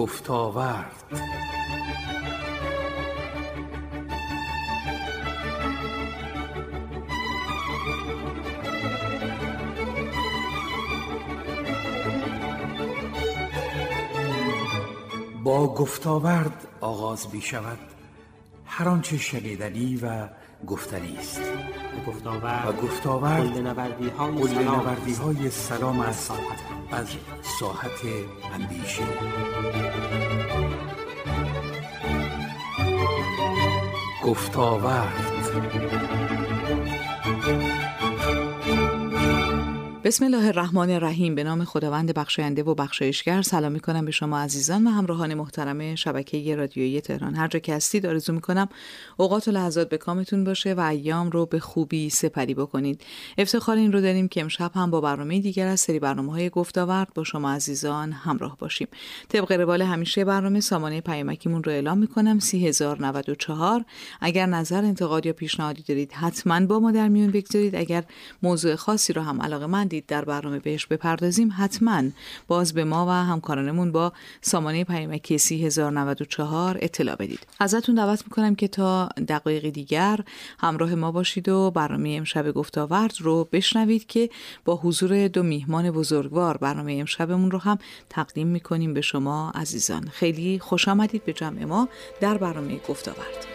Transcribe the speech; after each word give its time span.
گفتاورد. 0.00 1.04
با 15.44 15.74
گفتاورد 15.74 16.66
آغاز 16.80 17.34
می 17.34 17.40
شود 17.40 17.78
هر 18.64 18.88
آنچه 18.88 19.18
شنیدنی 19.18 19.96
و 19.96 20.28
گفتنی 20.66 21.16
است. 21.16 21.40
و 21.40 22.10
گفتاورد 22.10 22.68
و 22.68 22.72
گفتاورد 22.86 23.58
نوردی 23.58 24.08
های 24.08 24.48
سلام. 24.48 24.74
نوردی 24.74 25.14
های 25.14 25.50
سلام 25.50 26.00
است 26.00 26.28
ساحت 26.28 26.58
از 26.92 27.06
ساحت 27.60 28.00
اندیشه. 28.54 29.02
گفتاورد. 34.24 36.29
بسم 40.10 40.24
الله 40.24 40.46
الرحمن 40.46 40.90
الرحیم. 40.90 41.34
به 41.34 41.44
نام 41.44 41.64
خداوند 41.64 42.14
بخشاینده 42.14 42.62
و 42.62 42.74
بخشایشگر 42.74 43.42
سلام 43.42 43.72
می 43.72 43.80
کنم 43.80 44.04
به 44.04 44.10
شما 44.10 44.38
عزیزان 44.38 44.86
و 44.86 44.90
همراهان 44.90 45.34
محترم 45.34 45.94
شبکه 45.94 46.56
رادیویی 46.56 47.00
تهران. 47.00 47.34
هر 47.34 47.48
جا 47.48 47.58
که 47.58 47.74
هستید 47.74 48.06
آرزو 48.06 48.32
می 48.32 48.40
کنم 48.40 48.68
اوقات 49.16 49.48
و 49.48 49.50
لحظات 49.50 49.88
به 49.88 49.98
کامتون 49.98 50.44
باشه 50.44 50.74
و 50.74 50.80
ایام 50.80 51.30
رو 51.30 51.46
به 51.46 51.60
خوبی 51.60 52.10
سپری 52.10 52.54
بکنید. 52.54 53.02
افتخار 53.38 53.76
این 53.76 53.92
رو 53.92 54.00
داریم 54.00 54.28
که 54.28 54.40
امشب 54.40 54.70
هم 54.74 54.90
با 54.90 55.00
برنامه 55.00 55.40
دیگر 55.40 55.66
از 55.66 55.80
سری 55.80 55.98
برنامه 55.98 56.32
های 56.32 56.50
گفتاورد 56.50 57.14
با 57.14 57.24
شما 57.24 57.50
عزیزان 57.50 58.12
همراه 58.12 58.56
باشیم. 58.58 58.88
طبق 59.28 59.52
روال 59.52 59.82
همیشه 59.82 60.24
برنامه 60.24 60.60
سامانه 60.60 61.00
پیامکیمون 61.00 61.64
رو 61.64 61.72
اعلام 61.72 61.98
می 61.98 62.06
کنم 62.06 62.38
3094 62.38 63.84
اگر 64.20 64.46
نظر 64.46 64.84
انتقاد 64.84 65.26
یا 65.26 65.32
پیشنهادی 65.32 65.82
دارید 65.82 66.12
حتما 66.12 66.66
با 66.66 66.78
ما 66.80 66.90
در 66.90 67.08
میون 67.08 67.30
بگذارید. 67.30 67.76
اگر 67.76 68.04
موضوع 68.42 68.74
خاصی 68.74 69.12
رو 69.12 69.22
هم 69.22 69.42
علاقه 69.42 69.66
من 69.66 69.86
دید 70.00 70.08
در 70.08 70.24
برنامه 70.24 70.58
بهش 70.58 70.86
بپردازیم 70.86 71.54
حتما. 71.56 72.02
باز 72.48 72.74
به 72.74 72.84
ما 72.84 73.06
و 73.06 73.10
همکارانمون 73.10 73.92
با 73.92 74.12
سامانه 74.40 74.84
پیامکی 74.84 75.38
3094 75.38 76.78
اطلاع 76.80 77.16
بدید. 77.16 77.46
ازتون 77.60 77.94
دعوت 77.94 78.22
می‌کنم 78.24 78.54
که 78.54 78.68
تا 78.68 79.08
دقایق 79.28 79.68
دیگر 79.68 80.20
همراه 80.58 80.94
ما 80.94 81.12
باشید 81.12 81.48
و 81.48 81.70
برنامه 81.70 82.14
امشب 82.18 82.52
گفتاورد 82.52 83.14
رو 83.20 83.48
بشنوید 83.52 84.06
که 84.06 84.30
با 84.64 84.76
حضور 84.76 85.28
دو 85.28 85.42
میهمان 85.42 85.90
بزرگوار 85.90 86.56
برنامه 86.56 86.92
امشبمون 86.92 87.50
رو 87.50 87.58
هم 87.58 87.78
تقدیم 88.10 88.46
می‌کنیم 88.46 88.94
به 88.94 89.00
شما 89.00 89.52
عزیزان. 89.54 90.08
خیلی 90.08 90.58
خوش 90.58 90.88
آمدید 90.88 91.24
به 91.24 91.32
جمع 91.32 91.64
ما 91.64 91.88
در 92.20 92.38
برنامه 92.38 92.80
گفتاورد. 92.88 93.46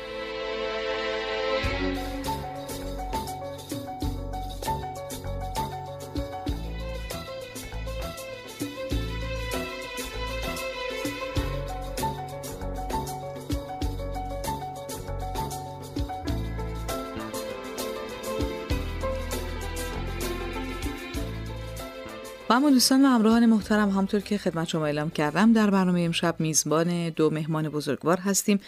اما 22.56 22.70
دوستان 22.70 23.06
و 23.06 23.08
همراهان 23.08 23.45
محترم 23.45 23.89
همطور 23.89 24.20
که 24.20 24.38
خدمت 24.38 24.67
شما 24.67 24.86
اعلام 24.86 25.09
کردم 25.09 25.53
در 25.53 25.70
برنامه 25.70 26.02
امشب 26.02 26.36
میزبان 26.39 27.09
دو 27.09 27.30
مهمان 27.30 27.70
بزرگوار 27.70 28.17
هستیم. 28.17 28.59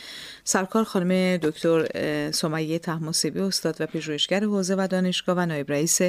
سرکار 0.44 0.84
خانم 0.84 1.38
دکتر 1.38 1.88
سمیه 2.32 2.80
طهماسبی 2.80 3.40
استاد 3.40 3.76
و 3.80 3.86
پژوهشگر 3.86 4.44
حوزه 4.44 4.76
و 4.76 4.88
دانشگاه 4.88 5.38
و 5.38 5.46
نایب 5.46 5.72
رئیس 5.72 6.00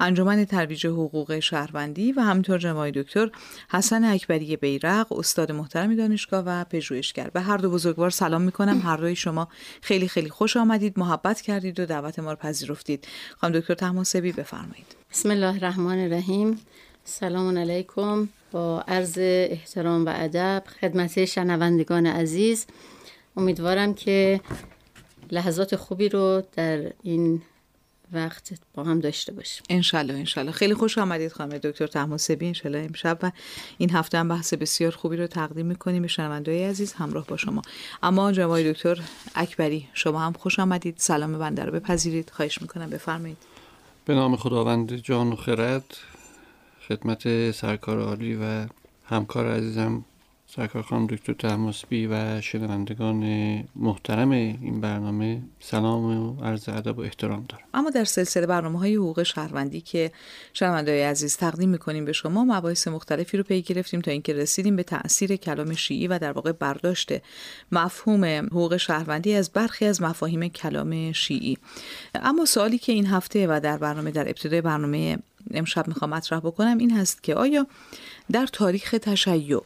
انجمن 0.00 0.44
ترویج 0.44 0.86
حقوق 0.86 1.38
شهروندی 1.38 2.12
و 2.12 2.20
همینطور 2.20 2.58
جناب 2.58 2.90
دکتر 2.90 3.30
حسن 3.70 4.04
اکبری 4.04 4.56
بیرق 4.56 5.12
استاد 5.12 5.52
محترم 5.52 5.96
دانشگاه 5.96 6.44
و 6.46 6.64
پژوهشگر. 6.64 7.30
به 7.30 7.40
هر 7.40 7.56
دو 7.56 7.70
بزرگوار 7.70 8.10
سلام 8.10 8.42
می‌کنم. 8.42 8.80
هر 8.80 8.96
دوی 8.96 9.16
شما 9.16 9.48
خیلی 9.82 10.08
خیلی 10.08 10.30
خوش 10.30 10.56
آمدید 10.56 10.98
محبت 10.98 11.40
کردید 11.40 11.80
و 11.80 11.86
دعوت 11.86 12.18
ما 12.18 12.30
رو 12.30 12.36
پذیرفتید. 12.36 13.08
خانم 13.36 13.60
دکتر 13.60 13.74
طهماسبی 13.74 14.32
بفرمایید. 14.32 14.96
بسم 15.10 15.30
الله 15.30 15.54
الرحمن 15.54 15.98
الرحیم. 15.98 16.60
سلام 17.06 17.58
علیکم. 17.58 18.28
با 18.52 18.80
عرض 18.80 19.18
احترام 19.18 20.06
و 20.06 20.12
ادب 20.14 20.62
خدمت 20.80 21.24
شنوندگان 21.24 22.06
عزیز 22.06 22.66
امیدوارم 23.36 23.94
که 23.94 24.40
لحظات 25.30 25.76
خوبی 25.76 26.08
رو 26.08 26.42
در 26.56 26.92
این 27.02 27.42
وقت 28.12 28.52
با 28.74 28.84
هم 28.84 29.00
داشته 29.00 29.32
باشیم. 29.32 29.64
انشالله 29.70 30.14
انشالله. 30.14 30.52
خیلی 30.52 30.74
خوش 30.74 30.98
آمدید 30.98 31.32
خانم 31.32 31.58
دکتر 31.58 31.86
تحماسبی 31.86 32.46
انشالله 32.46 32.78
امشب 32.78 33.18
و 33.22 33.30
این 33.78 33.90
هفته 33.90 34.18
هم 34.18 34.28
بحث 34.28 34.54
بسیار 34.54 34.90
خوبی 34.90 35.16
رو 35.16 35.26
تقدیم 35.26 35.66
می‌کنیم 35.66 36.02
به 36.02 36.08
شنوندای 36.08 36.64
عزیز 36.64 36.92
همراه 36.92 37.26
با 37.26 37.36
شما. 37.36 37.62
اما 38.02 38.32
جناب 38.32 38.62
دکتر 38.62 39.00
اکبری 39.34 39.88
شما 39.94 40.20
هم 40.20 40.32
خوش 40.32 40.58
آمدید. 40.58 40.94
سلام 40.98 41.38
بنده 41.38 41.64
رو 41.64 41.72
بپذیرید. 41.72 42.30
خواهش 42.30 42.62
می‌کنم 42.62 42.90
بفرمایید. 42.90 43.38
به 44.04 44.14
نام 44.14 44.36
خداوند 44.36 44.96
جان 44.96 45.32
و 45.32 45.36
خرد. 45.36 45.96
خدمت 46.88 47.50
سرکار 47.50 48.00
عالی 48.00 48.34
و 48.34 48.66
همکار 49.04 49.46
عزیزم 49.46 50.04
سرکار 50.46 50.82
خانم 50.82 51.06
دکتر 51.06 51.32
تهماسبی 51.32 52.06
و 52.06 52.40
شنوندگان 52.40 53.24
محترم 53.76 54.30
این 54.30 54.80
برنامه 54.80 55.42
سلام 55.60 56.04
و 56.04 56.44
عرض 56.44 56.68
ادب 56.68 56.98
و 56.98 57.00
احترام 57.00 57.44
دارم. 57.48 57.64
اما 57.74 57.90
در 57.90 58.04
سلسله 58.04 58.46
برنامه 58.46 58.78
های 58.78 58.94
حقوق 58.94 59.22
شهروندی 59.22 59.80
که 59.80 60.12
شنوندای 60.52 61.02
عزیز 61.02 61.36
تقدیم 61.36 61.68
می‌کنیم 61.68 62.04
به 62.04 62.12
شما 62.12 62.44
مباحث 62.44 62.88
مختلفی 62.88 63.36
رو 63.36 63.42
پی 63.42 63.62
گرفتیم 63.62 64.00
تا 64.00 64.10
اینکه 64.10 64.32
رسیدیم 64.32 64.76
به 64.76 64.82
تاثیر 64.82 65.36
کلام 65.36 65.74
شیعی 65.74 66.08
و 66.08 66.18
در 66.18 66.32
واقع 66.32 66.52
برداشت 66.52 67.12
مفهوم 67.72 68.24
حقوق 68.24 68.76
شهروندی 68.76 69.34
از 69.34 69.50
برخی 69.50 69.84
از 69.84 70.02
مفاهیم 70.02 70.48
کلام 70.48 71.12
شیعی. 71.12 71.58
اما 72.14 72.44
سوالی 72.44 72.78
که 72.78 72.92
این 72.92 73.06
هفته 73.06 73.46
و 73.46 73.60
در 73.60 73.78
برنامه 73.78 74.10
در 74.10 74.28
ابتدای 74.28 74.60
برنامه 74.60 75.18
امشب 75.50 75.88
می‌خوام 75.88 76.10
مطرح 76.10 76.38
بکنم 76.38 76.78
این 76.78 76.96
هست 76.96 77.22
که 77.22 77.34
آیا 77.34 77.66
در 78.32 78.46
تاریخ 78.46 78.94
تشیع 79.02 79.62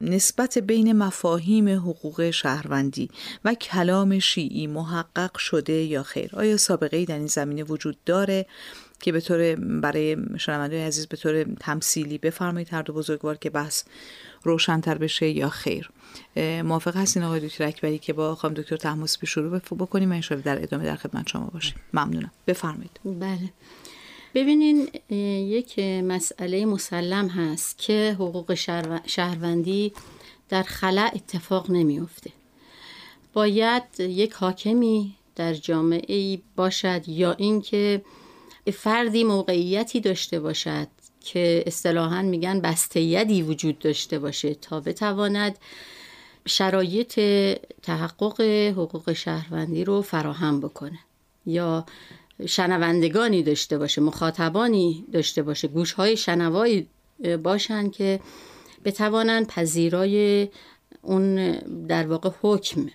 نسبت 0.00 0.58
بین 0.58 0.92
مفاهیم 0.92 1.68
حقوق 1.68 2.30
شهروندی 2.30 3.10
و 3.44 3.54
کلام 3.54 4.18
شیعی 4.18 4.66
محقق 4.66 5.36
شده 5.36 5.72
یا 5.72 6.02
خیر؟ 6.02 6.30
آیا 6.32 6.56
سابقه 6.56 6.96
ای 6.96 7.04
در 7.04 7.18
این 7.18 7.26
زمینه 7.26 7.64
وجود 7.64 7.96
داره 8.06 8.46
که 9.00 9.12
به 9.12 9.20
طور 9.20 9.54
برای 9.54 10.16
شنوندای 10.38 10.82
عزیز 10.82 11.06
به 11.06 11.16
طور 11.16 11.44
تمثیلی 11.44 12.18
بفرمایید 12.18 12.68
هر 12.72 12.82
دو 12.82 12.92
بزرگوار 12.92 13.36
که 13.36 13.50
بحث 13.50 13.84
روشنتر 14.42 14.98
بشه 14.98 15.28
یا 15.28 15.48
خیر؟ 15.48 15.90
موافق 16.64 16.96
هستین 16.96 17.22
آقای 17.22 17.40
دکتر 17.40 17.64
اکبری 17.64 17.98
که 17.98 18.12
با 18.12 18.34
خانم 18.34 18.54
دکتر 18.54 18.76
تحماسبی 18.76 19.26
شروع 19.26 19.58
بکنیم 19.58 20.22
و 20.30 20.36
در 20.44 20.62
ادامه 20.62 20.84
در 20.84 20.96
خدمت 20.96 21.28
شما 21.28 21.46
باشیم. 21.46 21.74
ممنونم. 21.92 22.30
بفرمایید. 22.46 23.00
بله. 23.04 23.52
ببینین 24.34 24.88
یک 25.48 25.78
مسئله 25.78 26.66
مسلم 26.66 27.28
هست 27.28 27.78
که 27.78 28.16
حقوق 28.18 28.54
شهرو- 28.54 29.06
شهروندی 29.06 29.92
در 30.48 30.62
خلا 30.62 31.10
اتفاق 31.14 31.70
نمیافته. 31.70 32.30
باید 33.32 33.82
یک 34.00 34.32
حاکمی 34.32 35.14
در 35.36 35.54
جامعه 35.54 36.14
ای 36.16 36.42
باشد 36.56 37.08
یا 37.08 37.32
اینکه 37.32 38.02
فردی 38.72 39.24
موقعیتی 39.24 40.00
داشته 40.00 40.40
باشد 40.40 40.88
که 41.20 41.64
اصطلاحا 41.66 42.22
میگن 42.22 42.60
بسته 42.60 43.00
یدی 43.00 43.42
وجود 43.42 43.78
داشته 43.78 44.18
باشه 44.18 44.54
تا 44.54 44.80
بتواند 44.80 45.58
شرایط 46.46 47.20
تحقق 47.82 48.40
حقوق 48.76 49.12
شهروندی 49.12 49.84
رو 49.84 50.02
فراهم 50.02 50.60
بکنه 50.60 50.98
یا 51.46 51.86
شنوندگانی 52.46 53.42
داشته 53.42 53.78
باشه 53.78 54.00
مخاطبانی 54.00 55.04
داشته 55.12 55.42
باشه 55.42 55.68
گوشهای 55.68 56.16
شنوایی 56.16 56.86
باشن 57.42 57.90
که 57.90 58.20
بتوانند 58.84 59.46
پذیرای 59.46 60.48
اون 61.02 61.52
در 61.88 62.06
واقع 62.06 62.30
حکم 62.42 62.86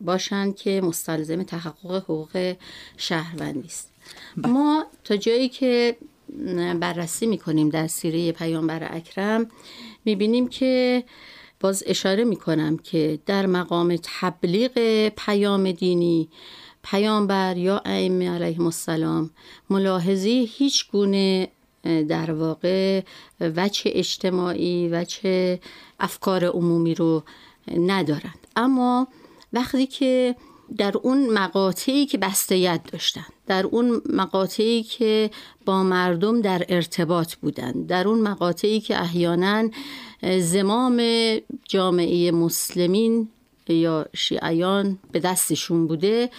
باشن 0.00 0.52
که 0.52 0.80
مستلزم 0.80 1.42
تحقق 1.42 1.96
حقوق 1.96 2.54
شهروندی 2.96 3.68
است. 3.68 3.90
ما 4.36 4.86
تا 5.04 5.16
جایی 5.16 5.48
که 5.48 5.96
بررسی 6.80 7.26
می‌کنیم 7.26 7.68
در 7.68 7.86
سیره 7.86 8.32
پیامبر 8.32 8.88
اکرم 8.96 9.46
می‌بینیم 10.04 10.48
که 10.48 11.04
باز 11.60 11.84
اشاره 11.86 12.24
می‌کنم 12.24 12.76
که 12.76 13.18
در 13.26 13.46
مقام 13.46 13.98
تبلیغ 14.02 15.08
پیام 15.16 15.72
دینی 15.72 16.28
پیامبر 16.84 17.56
یا 17.56 17.82
ائمه 17.84 18.30
علیهم 18.30 18.64
السلام 18.64 19.30
ملاحظه 19.70 20.28
هیچ 20.28 20.90
گونه 20.90 21.48
در 22.08 22.30
واقع 22.30 23.02
وچه 23.40 23.90
اجتماعی 23.94 24.88
وچه 24.88 25.60
افکار 26.00 26.44
عمومی 26.44 26.94
رو 26.94 27.22
ندارند. 27.76 28.46
اما 28.56 29.08
وقتی 29.52 29.86
که 29.86 30.36
در 30.76 30.92
اون 31.02 31.30
مقاطعی 31.30 32.06
که 32.06 32.18
بستیت 32.18 32.80
داشتن 32.92 33.26
در 33.46 33.66
اون 33.66 34.02
مقاطعی 34.06 34.82
که 34.82 35.30
با 35.64 35.82
مردم 35.82 36.40
در 36.40 36.64
ارتباط 36.68 37.34
بودند 37.34 37.86
در 37.86 38.08
اون 38.08 38.20
مقاطعی 38.20 38.80
که 38.80 39.00
احیانا 39.00 39.68
زمام 40.38 41.02
جامعه 41.68 42.30
مسلمین 42.30 43.28
یا 43.68 44.06
شیعیان 44.14 44.98
به 45.12 45.20
دستشون 45.20 45.86
بوده 45.86 46.30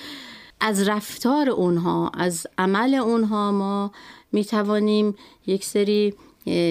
از 0.66 0.88
رفتار 0.88 1.50
اونها 1.50 2.12
از 2.14 2.48
عمل 2.58 2.94
اونها 2.94 3.52
ما 3.52 3.92
می 4.32 4.46
توانیم 4.46 5.16
یک 5.48 5.66
سری 5.66 6.14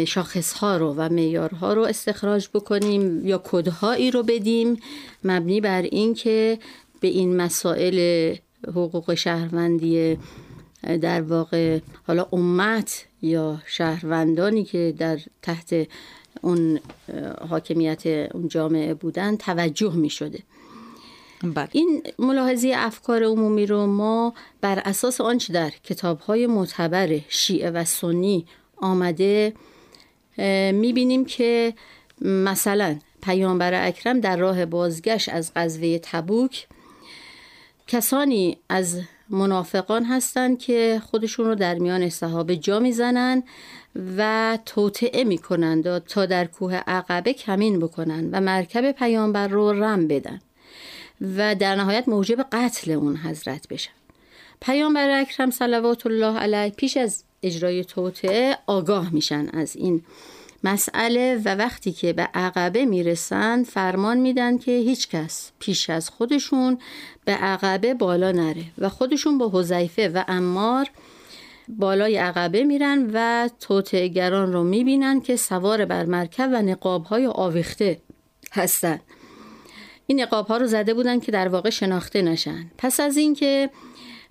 شاخصها 0.07 0.77
رو 0.77 0.95
و 0.97 1.09
معیارها 1.09 1.73
رو 1.73 1.83
استخراج 1.83 2.49
بکنیم 2.55 3.27
یا 3.27 3.43
کدهایی 3.45 4.11
رو 4.11 4.23
بدیم 4.23 4.77
مبنی 5.25 5.61
بر 5.61 5.83
اینکه 5.83 6.59
به 7.01 7.09
این 7.09 7.37
مسائل 7.37 8.35
حقوق 8.69 9.15
شهروندی 9.15 10.19
در 11.01 11.23
واقع 11.23 11.79
حالا 12.07 12.27
امت 12.33 13.07
یا 13.23 13.63
شهروندانی 13.67 14.65
که 14.65 14.95
در 14.99 15.19
تحت 15.43 15.89
اون 16.41 16.81
حاکمیت 17.49 18.07
اون 18.07 18.49
جامعه 18.49 18.95
بودن 18.95 19.37
توجه 19.37 19.93
می 19.95 20.11
شده 20.11 20.39
بله. 21.53 21.69
این 21.73 22.03
ملاحظه 22.19 22.73
افکار 22.77 23.23
عمومی 23.23 23.67
رو 23.67 23.87
ما 23.87 24.35
بر 24.61 24.79
اساس 24.79 25.21
آنچه 25.21 25.53
در 25.53 25.71
کتاب 25.71 26.21
های 26.21 26.47
معتبر 26.47 27.21
شیعه 27.29 27.71
و 27.71 27.85
سنی 27.85 28.47
آمده 28.77 29.55
می‌بینیم 30.73 31.25
که 31.25 31.75
مثلا 32.21 32.99
پیامبر 33.23 33.87
اکرم 33.87 34.21
در 34.21 34.37
راه 34.37 34.67
بازگشت 34.67 35.29
از 35.29 35.53
غزوه 35.57 35.99
تبوک 36.03 36.67
کسانی 37.87 38.59
از 38.69 39.01
منافقان 39.31 40.05
هستند 40.05 40.59
که 40.59 41.03
خودشون 41.11 41.47
رو 41.47 41.55
در 41.55 41.75
میان 41.75 42.09
صحابه 42.09 42.57
جا 42.57 42.79
می‌زنن 42.79 43.43
و 44.17 44.59
توطعه 44.67 45.25
می‌کنند 45.25 45.99
تا 45.99 46.27
در 46.27 46.45
کوه 46.45 46.75
عقبه 46.75 47.33
کمین 47.33 47.79
بکنن 47.79 48.29
و 48.33 48.41
مرکب 48.41 48.93
پیامبر 48.93 49.49
رو 49.49 49.73
رم 49.73 50.09
بدن 50.09 50.41
و 51.21 51.55
در 51.55 51.75
نهایت 51.77 52.09
موجب 52.09 52.47
قتل 52.53 52.91
اون 52.91 53.17
حضرت 53.17 53.69
بشن 53.69 53.93
پیامبر 54.61 55.11
اکرم 55.11 55.51
صلوات 55.51 56.07
الله 56.07 56.39
علیه 56.39 56.71
پیش 56.77 56.97
از 56.97 57.25
اجرای 57.43 57.85
توطعه 57.85 58.59
آگاه 58.67 59.15
میشن 59.15 59.49
از 59.53 59.77
این 59.77 60.03
مسئله 60.65 61.43
و 61.45 61.49
وقتی 61.49 61.93
که 61.93 62.13
به 62.13 62.29
عقبه 62.35 62.85
می‌رسند 62.85 63.67
فرمان 63.67 64.17
میدن 64.19 64.59
که 64.59 64.71
هیچ 64.71 65.09
کس 65.09 65.51
پیش 65.59 65.91
از 65.91 66.11
خودشون 66.11 66.79
به 67.25 67.33
عقبه 67.33 67.95
بالا 67.95 68.33
نره 68.33 68.65
و 68.79 68.89
خودشون 68.89 69.39
با 69.39 69.51
حذیفه 69.53 70.09
و 70.09 70.25
امار 70.29 70.91
بالای 71.69 72.17
عقبه 72.17 72.65
میرن 72.65 73.11
و 73.13 73.49
توتگران 73.61 74.53
رو 74.53 74.65
می‌بینن 74.65 75.21
که 75.21 75.37
سوار 75.37 75.85
بر 75.85 76.05
مرکب 76.05 76.51
و 76.53 76.63
نقابهای 76.63 77.27
آویخته 77.27 78.01
هستن. 78.53 79.01
این 80.07 80.21
نقاب 80.21 80.47
ها 80.47 80.57
رو 80.57 80.67
زده 80.67 80.95
بودن 80.95 81.21
که 81.21 81.33
در 81.33 81.49
واقع 81.49 81.71
شناخته 81.71 82.23
نشن. 82.23 82.67
پس 82.79 83.01
از 83.01 83.17
اینکه 83.17 83.71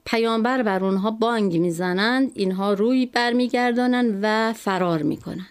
پیامبر 0.05 0.63
بر 0.63 0.83
اونها 0.83 1.11
بانگ 1.11 1.57
می‌زنند 1.57 2.31
اینها 2.35 2.73
روی 2.73 3.05
برمیگردانند 3.05 4.19
و 4.21 4.53
فرار 4.53 5.01
می‌کنن. 5.01 5.47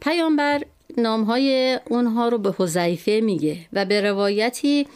پیامبر 0.00 0.62
نامهای 0.98 1.78
اونها 1.90 2.28
رو 2.28 2.38
به 2.38 2.54
حذیفه 2.58 3.20
میگه 3.22 3.56
و 3.72 3.84
به 3.84 4.00
روایتی 4.00 4.86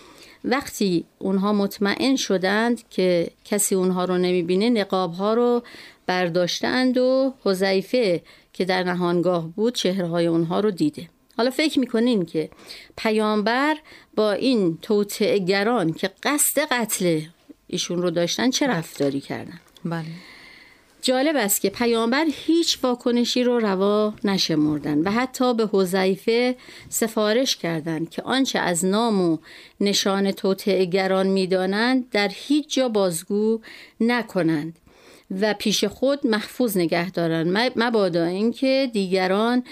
وقتی 0.45 1.05
اونها 1.19 1.53
مطمئن 1.53 2.17
شدند 2.17 2.89
که 2.89 3.31
کسی 3.45 3.75
اونها 3.75 4.05
رو 4.05 4.19
نمی‌بینه 4.19 4.71
نقاب 4.71 5.13
ها 5.13 5.35
رو 5.35 5.63
برداشتند 6.07 6.99
و 6.99 7.35
حذیفه 7.45 8.23
که 8.53 8.65
در 8.65 8.83
نهانگاه 8.83 9.49
بود 9.49 9.75
چهرهای 9.75 10.27
اونها 10.27 10.61
رو 10.61 10.71
دیده. 10.71 11.09
حالا 11.39 11.51
فکر 11.51 11.79
می‌کنین 11.79 12.27
که 12.27 12.51
پیامبر 12.97 13.77
با 14.15 14.33
این 14.33 14.79
توطعه 14.83 15.41
که 15.93 16.11
قصد 16.23 16.61
قتل 16.71 17.21
ایشون 17.67 18.03
رو 18.03 18.11
داشتن 18.11 18.51
چه 18.51 18.67
رفتاری 18.67 19.21
کردن؟ 19.21 19.61
بله. 19.85 20.05
جالب 21.03 21.37
است 21.37 21.61
که 21.61 21.71
پیامبر 21.71 22.27
هیچ 22.33 22.79
واکنشی 22.83 23.43
رو 23.45 23.59
روا 23.59 24.15
نشمردن 24.25 24.99
و 24.99 25.11
حتی 25.11 25.55
به 25.55 25.69
حذیفه 25.73 26.57
سفارش 26.89 27.57
کردند 27.57 28.11
که 28.11 28.23
آنچه 28.23 28.59
از 28.59 28.85
نام 28.85 29.21
و 29.21 29.39
نشان 29.81 30.33
توطعهگران 30.33 31.27
می‌دانند 31.27 32.11
در 32.11 32.31
هیچ 32.33 32.75
جا 32.75 32.89
بازگو 32.89 33.61
نکنند 34.01 34.79
و 35.41 35.55
پیش 35.55 35.85
خود 35.85 36.27
محفوظ 36.27 36.77
نگه 36.77 37.11
دارند 37.11 37.73
مبادا 37.77 38.25
اینکه 38.25 38.91
دیگران 38.93 39.65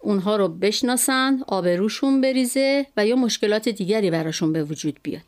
اونها 0.00 0.36
رو 0.36 0.48
بشناسند 0.48 1.44
آبروشون 1.46 2.20
بریزه 2.20 2.86
و 2.96 3.06
یا 3.06 3.16
مشکلات 3.16 3.68
دیگری 3.68 4.10
براشون 4.10 4.52
به 4.52 4.64
وجود 4.64 4.98
بیاد. 5.02 5.22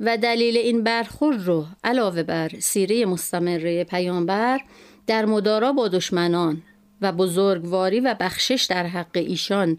و 0.00 0.16
دلیل 0.16 0.56
این 0.56 0.82
برخورد 0.82 1.46
رو 1.46 1.66
علاوه 1.84 2.22
بر 2.22 2.50
سیره 2.58 3.06
مستمره 3.06 3.84
پیامبر 3.84 4.60
در 5.06 5.24
مدارا 5.24 5.72
با 5.72 5.88
دشمنان 5.88 6.62
و 7.00 7.12
بزرگواری 7.12 8.00
و 8.00 8.16
بخشش 8.20 8.66
در 8.70 8.86
حق 8.86 9.10
ایشان 9.14 9.78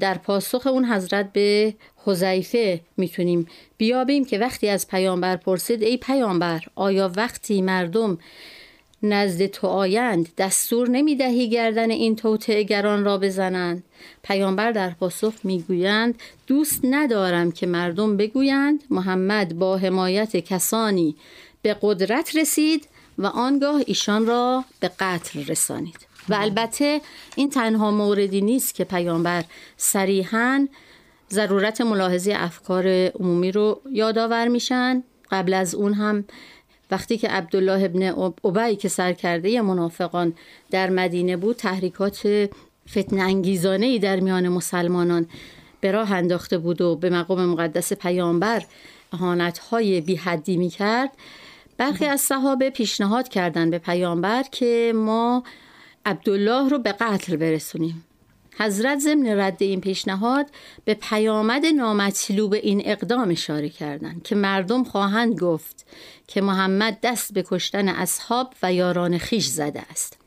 در 0.00 0.18
پاسخ 0.18 0.66
اون 0.66 0.84
حضرت 0.84 1.32
به 1.32 1.74
حذیفه 1.96 2.80
می‌تونیم 2.96 3.46
بیابیم 3.76 4.24
که 4.24 4.38
وقتی 4.38 4.68
از 4.68 4.88
پیامبر 4.88 5.36
پرسید 5.36 5.82
ای 5.82 5.96
پیامبر 5.96 6.60
آیا 6.74 7.12
وقتی 7.16 7.62
مردم 7.62 8.18
نزد 9.02 9.46
تو 9.46 9.66
آیند 9.66 10.28
دستور 10.38 10.88
نمی‌دهی 10.88 11.48
گردن 11.48 11.90
این 11.90 12.16
توطعهگران 12.16 13.04
را 13.04 13.18
بزنند. 13.18 13.82
پیامبر 14.22 14.72
در 14.72 14.90
پاسخ 14.90 15.34
می‌گویند 15.44 16.14
دوست 16.46 16.80
ندارم 16.84 17.52
که 17.52 17.66
مردم 17.66 18.16
بگویند 18.16 18.84
محمد 18.90 19.58
با 19.58 19.76
حمایت 19.76 20.36
کسانی 20.36 21.16
به 21.62 21.76
قدرت 21.82 22.36
رسید 22.36 22.88
و 23.18 23.26
آنگاه 23.26 23.82
ایشان 23.86 24.26
را 24.26 24.64
به 24.80 24.90
قتل 25.00 25.44
رسانید. 25.44 26.06
و 26.28 26.34
البته 26.34 27.00
این 27.36 27.50
تنها 27.50 27.90
موردی 27.90 28.40
نیست 28.40 28.74
که 28.74 28.84
پیامبر 28.84 29.44
صریحا 29.76 30.68
ضرورت 31.30 31.80
ملاحظه 31.80 32.34
افکار 32.36 32.88
عمومی 32.88 33.52
رو 33.52 33.80
یادآور 33.92 34.48
میشن. 34.48 35.02
قبل 35.30 35.54
از 35.54 35.74
اون 35.74 35.94
هم 35.94 36.24
وقتی 36.90 37.18
که 37.18 37.28
عبدالله 37.28 37.84
ابن 37.84 38.32
ابی 38.44 38.76
که 38.76 38.88
سرکرده 38.88 39.60
منافقان 39.60 40.34
در 40.70 40.90
مدینه 40.90 41.36
بود 41.36 41.56
تحریکات 41.56 42.50
فتن 42.90 43.20
انگیزانه 43.20 43.86
ای 43.86 43.98
در 43.98 44.20
میان 44.20 44.48
مسلمانان 44.48 45.26
به 45.80 45.92
راه 45.92 46.12
انداخته 46.12 46.58
بود 46.58 46.80
و 46.80 46.96
به 46.96 47.10
مقام 47.10 47.46
مقدس 47.46 47.92
پیامبر 47.92 48.62
اهانت 49.12 49.58
های 49.58 50.00
بی 50.00 50.16
حدی 50.16 50.56
می 50.56 50.68
کرد 50.68 51.10
برخی 51.76 52.04
از 52.04 52.20
صحابه 52.20 52.70
پیشنهاد 52.70 53.28
کردند 53.28 53.70
به 53.70 53.78
پیامبر 53.78 54.42
که 54.42 54.92
ما 54.96 55.42
عبدالله 56.06 56.68
رو 56.68 56.78
به 56.78 56.92
قتل 56.92 57.36
برسونیم. 57.36 58.07
حضرت 58.58 58.98
ضمن 58.98 59.38
رد 59.38 59.62
این 59.62 59.80
پیشنهاد 59.80 60.46
به 60.84 60.94
پیامد 60.94 61.66
نامطلوب 61.66 62.52
این 62.54 62.82
اقدام 62.84 63.30
اشاره 63.30 63.68
کردند 63.68 64.22
که 64.22 64.34
مردم 64.34 64.84
خواهند 64.84 65.40
گفت 65.40 65.86
که 66.26 66.40
محمد 66.40 66.98
دست 67.02 67.34
به 67.34 67.44
کشتن 67.46 67.88
اصحاب 67.88 68.54
و 68.62 68.72
یاران 68.72 69.18
خیش 69.18 69.46
زده 69.46 69.82
است. 69.90 70.18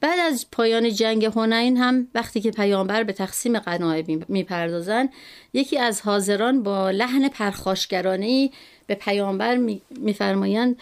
بعد 0.00 0.18
از 0.18 0.46
پایان 0.52 0.90
جنگ 0.90 1.24
هنین 1.24 1.76
هم 1.76 2.08
وقتی 2.14 2.40
که 2.40 2.50
پیامبر 2.50 3.02
به 3.02 3.12
تقسیم 3.12 3.58
غنایم 3.58 4.24
می‌پردازند 4.28 5.12
یکی 5.52 5.78
از 5.78 6.02
حاضران 6.02 6.62
با 6.62 6.90
لحن 6.90 7.28
پرخاشگرانه 7.28 8.50
به 8.86 8.94
پیامبر 8.94 9.56
میفرمایند 9.90 10.76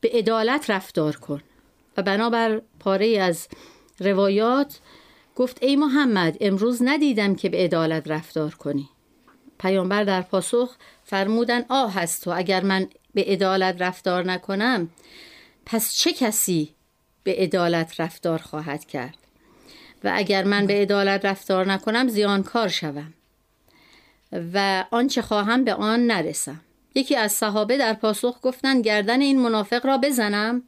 به 0.00 0.10
عدالت 0.12 0.70
رفتار 0.70 1.16
کن. 1.16 1.42
و 1.96 2.02
بنابر 2.02 2.62
پاره 2.80 3.18
از 3.18 3.48
روایات 4.00 4.78
گفت 5.36 5.62
ای 5.62 5.76
محمد 5.76 6.36
امروز 6.40 6.82
ندیدم 6.82 7.34
که 7.34 7.48
به 7.48 7.58
عدالت 7.58 8.10
رفتار 8.10 8.54
کنی. 8.54 8.88
پیامبر 9.58 10.04
در 10.04 10.22
پاسخ 10.22 10.76
فرمودن 11.04 11.64
آه 11.68 11.94
هست 11.94 12.24
تو 12.24 12.30
اگر 12.30 12.64
من 12.64 12.88
به 13.14 13.24
عدالت 13.24 13.82
رفتار 13.82 14.24
نکنم 14.24 14.90
پس 15.66 15.94
چه 15.94 16.12
کسی 16.12 16.74
به 17.22 17.34
عدالت 17.34 18.00
رفتار 18.00 18.38
خواهد 18.38 18.84
کرد؟ 18.84 19.16
و 20.04 20.12
اگر 20.14 20.44
من 20.44 20.66
به 20.66 20.74
عدالت 20.74 21.24
رفتار 21.24 21.72
نکنم 21.72 22.08
زیانکار 22.08 22.68
شوم 22.68 23.14
و 24.54 24.84
آنچه 24.90 25.22
خواهم 25.22 25.64
به 25.64 25.74
آن 25.74 26.06
نرسم. 26.06 26.60
یکی 26.94 27.16
از 27.16 27.32
صحابه 27.32 27.76
در 27.76 27.92
پاسخ 27.92 28.38
گفتند 28.42 28.84
گردن 28.84 29.20
این 29.20 29.40
منافق 29.40 29.86
را 29.86 29.98
بزنم. 29.98 30.62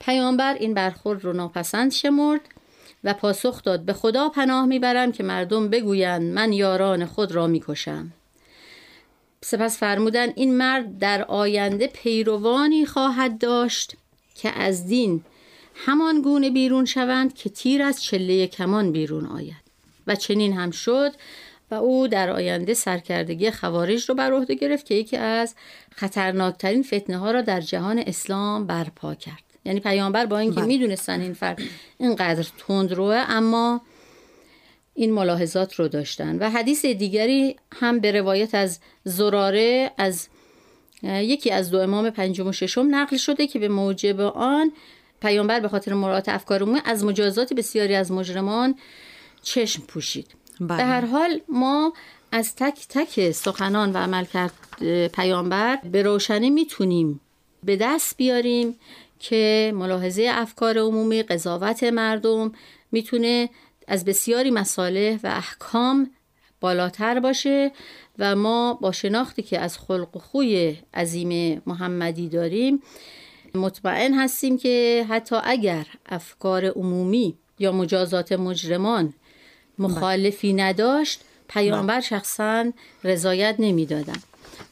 پیامبر 0.00 0.54
این 0.54 0.74
برخورد 0.74 1.24
رو 1.24 1.32
ناپسند 1.32 1.92
شمرد. 1.92 2.40
و 3.04 3.14
پاسخ 3.14 3.62
داد 3.62 3.84
به 3.84 3.92
خدا 3.92 4.28
پناه 4.28 4.66
می‌برم 4.66 5.12
که 5.12 5.22
مردم 5.22 5.68
بگویند 5.68 6.22
من 6.22 6.52
یاران 6.52 7.06
خود 7.06 7.32
را 7.32 7.46
می‌کشم. 7.46 8.12
سپس 9.40 9.78
فرمودن 9.78 10.32
این 10.36 10.56
مرد 10.56 10.98
در 10.98 11.22
آینده 11.22 11.86
پیروانی 11.86 12.86
خواهد 12.86 13.38
داشت 13.38 13.96
که 14.34 14.50
از 14.50 14.86
دین 14.86 15.24
همان 15.74 16.22
گونه 16.22 16.50
بیرون 16.50 16.84
شوند 16.84 17.34
که 17.34 17.50
تیر 17.50 17.82
از 17.82 18.02
چله 18.02 18.46
کمان 18.46 18.92
بیرون 18.92 19.26
آید. 19.26 19.70
و 20.06 20.14
چنین 20.14 20.52
هم 20.52 20.70
شد 20.70 21.12
و 21.70 21.74
او 21.74 22.08
در 22.08 22.30
آینده 22.30 22.74
سرکردگی 22.74 23.50
خوارج 23.50 24.04
رو 24.04 24.14
بر 24.14 24.32
عهده 24.32 24.54
گرفت 24.54 24.86
که 24.86 24.94
یکی 24.94 25.16
از 25.16 25.54
خطرناکترین 25.96 26.82
فتنه 26.82 27.18
ها 27.18 27.30
را 27.30 27.40
در 27.42 27.60
جهان 27.60 27.98
اسلام 28.06 28.66
برپا 28.66 29.14
کرد. 29.14 29.49
یعنی 29.64 29.80
پیامبر 29.80 30.26
با 30.26 30.38
اینکه 30.38 30.56
بله. 30.56 30.66
می‌دونستن 30.66 31.20
این 31.20 31.32
فرد 31.32 31.62
اینقدر 31.98 32.46
تند 32.58 32.92
روه 32.92 33.24
اما 33.28 33.80
این 34.94 35.12
ملاحظات 35.12 35.74
رو 35.74 35.88
داشتن 35.88 36.38
و 36.38 36.50
حدیث 36.50 36.86
دیگری 36.86 37.56
هم 37.72 38.00
به 38.00 38.12
روایت 38.12 38.54
از 38.54 38.78
زراره 39.04 39.90
از 39.98 40.28
یکی 41.02 41.50
از 41.50 41.70
دو 41.70 41.78
امام 41.78 42.10
پنجم 42.10 42.46
و 42.46 42.52
ششم 42.52 42.86
نقل 42.90 43.16
شده 43.16 43.46
که 43.46 43.58
به 43.58 43.68
موجب 43.68 44.20
آن 44.20 44.72
پیامبر 45.22 45.60
به 45.60 45.68
خاطر 45.68 45.94
مراعات 45.94 46.28
افکار 46.28 46.62
عمومی 46.62 46.80
از 46.84 47.04
مجازات 47.04 47.52
بسیاری 47.52 47.94
از 47.94 48.12
مجرمان 48.12 48.74
چشم 49.42 49.82
پوشید 49.82 50.26
بله. 50.60 50.76
به 50.76 50.84
هر 50.84 51.04
حال 51.04 51.40
ما 51.48 51.92
از 52.32 52.56
تک 52.56 52.86
تک 52.88 53.30
سخنان 53.30 53.92
و 53.92 53.96
عملکرد 53.96 54.52
پیامبر 55.12 55.76
به 55.76 56.02
روشنی 56.02 56.50
می‌تونیم 56.50 57.20
به 57.64 57.76
دست 57.76 58.16
بیاریم 58.16 58.76
که 59.20 59.72
ملاحظه 59.74 60.30
افکار 60.32 60.78
عمومی 60.78 61.22
قضاوت 61.22 61.84
مردم 61.84 62.52
می‌تونه 62.92 63.48
از 63.88 64.04
بسیاری 64.04 64.50
مساله 64.50 65.20
و 65.22 65.26
احکام 65.26 66.10
بالاتر 66.60 67.20
باشه 67.20 67.72
و 68.18 68.36
ما 68.36 68.74
با 68.74 68.92
شناختی 68.92 69.42
که 69.42 69.58
از 69.58 69.78
خلق 69.78 70.16
و 70.16 70.18
خوی 70.18 70.76
عظیم 70.94 71.62
محمدی 71.66 72.28
داریم 72.28 72.82
مطمئن 73.54 74.14
هستیم 74.14 74.58
که 74.58 75.06
حتی 75.08 75.36
اگر 75.44 75.86
افکار 76.06 76.64
عمومی 76.64 77.34
یا 77.58 77.72
مجازات 77.72 78.32
مجرمان 78.32 79.14
مخالفی 79.78 80.52
نداشت 80.52 81.20
پیامبر. 81.48 82.00
شخصا 82.00 82.72
رضایت 83.04 83.56
نمی‌دادن 83.58 84.18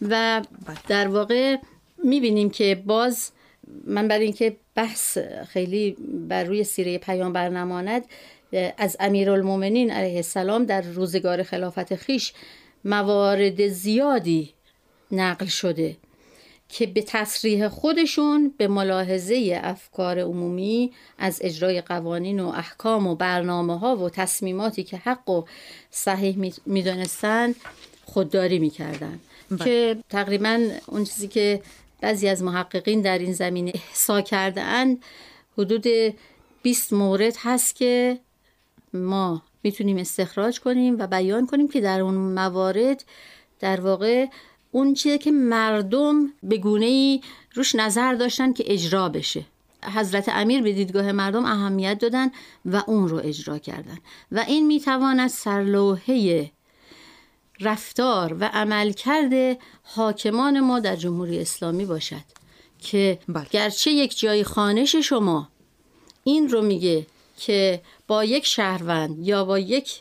و 0.02 0.42
بله. 0.66 0.76
در 0.88 1.08
واقع 1.08 1.56
می‌بینیم 2.04 2.50
که 2.50 2.82
باز 2.86 3.30
من 3.84 4.08
برای 4.08 4.24
اینکه 4.24 4.56
بحث 4.74 5.18
خیلی 5.48 5.96
بر 6.28 6.44
روی 6.44 6.64
سیره 6.64 6.98
پیامبر 6.98 7.48
نماند 7.48 8.04
از 8.78 8.96
امیرالمومنین 9.00 9.90
علیه 9.90 10.16
السلام 10.16 10.64
در 10.64 10.80
روزگار 10.80 11.42
خلافت 11.42 11.94
خیش 11.94 12.32
موارد 12.84 13.68
زیادی 13.68 14.54
نقل 15.12 15.46
شده 15.46 15.96
که 16.68 16.86
به 16.86 17.02
تصریح 17.02 17.68
خودشون 17.68 18.54
به 18.56 18.68
ملاحظه 18.68 19.60
افکار 19.62 20.18
عمومی 20.18 20.92
از 21.18 21.38
اجرای 21.42 21.80
قوانین 21.80 22.40
و 22.40 22.48
احکام 22.48 23.06
و 23.06 23.14
برنامه 23.14 23.78
ها 23.78 23.96
و 23.96 24.10
تصمیماتی 24.10 24.84
که 24.84 24.96
حق 24.96 25.30
و 25.30 25.44
صحیح 25.90 26.52
می‌دانستند 26.66 27.56
خودداری 28.04 28.58
می‌کردن 28.58 29.18
بله. 29.50 29.64
که 29.64 29.96
تقریبا 30.10 30.60
اون 30.86 31.04
چیزی 31.04 31.28
که 31.28 31.62
بعضی 32.00 32.28
از 32.28 32.42
محققین 32.42 33.00
در 33.00 33.18
این 33.18 33.32
زمینه 33.32 33.72
احسا 33.74 34.20
کرده 34.20 34.60
اند 34.60 35.04
حدود 35.58 35.86
20 36.62 36.92
مورد 36.92 37.36
هست 37.38 37.76
که 37.76 38.20
ما 38.94 39.42
می‌تونیم 39.62 39.96
استخراج 39.96 40.60
کنیم 40.60 40.96
و 40.98 41.06
بیان 41.06 41.46
کنیم 41.46 41.68
که 41.68 41.80
در 41.80 42.00
اون 42.00 42.14
موارد 42.14 43.04
در 43.60 43.80
واقع 43.80 44.26
اون 44.70 44.94
چیزی 44.94 45.18
که 45.18 45.30
مردم 45.30 46.32
به 46.42 46.56
گونه 46.56 46.86
ای 46.86 47.20
روش 47.54 47.74
نظر 47.74 48.14
داشتن 48.14 48.52
که 48.52 48.64
اجرا 48.66 49.08
بشه. 49.08 49.44
حضرت 49.94 50.28
امیر 50.28 50.62
به 50.62 50.72
دیدگاه 50.72 51.12
مردم 51.12 51.44
اهمیت 51.44 51.98
دادن 51.98 52.30
و 52.64 52.82
اون 52.86 53.08
رو 53.08 53.20
اجرا 53.24 53.58
کردن. 53.58 53.98
و 54.32 54.44
این 54.48 54.66
می‌تواند 54.66 55.30
سرلوحه 55.30 56.50
رفتار 57.60 58.36
و 58.40 58.50
عملکرد 58.52 59.58
حاکمان 59.82 60.60
ما 60.60 60.80
در 60.80 60.96
جمهوری 60.96 61.40
اسلامی 61.40 61.84
باشد 61.84 62.24
که 62.78 63.18
بله. 63.28 63.46
گرچه 63.50 63.90
یک 63.90 64.18
جای 64.18 64.44
خانش 64.44 64.96
شما 64.96 65.48
این 66.24 66.48
رو 66.48 66.62
میگه 66.62 67.06
که 67.38 67.82
با 68.06 68.24
یک 68.24 68.46
شهروند 68.46 69.18
یا 69.26 69.44
با 69.44 69.58
یک 69.58 70.00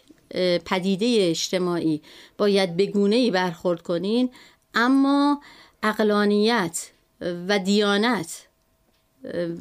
پدیده 0.66 1.18
اجتماعی 1.20 2.02
باید 2.38 2.78
بگونه 2.78 3.16
ای 3.16 3.32
برخورد 3.32 3.82
کنین 3.82 4.30
اما 4.74 5.42
اقلانیت 5.84 6.90
و 7.22 7.60
دیانت 7.60 8.48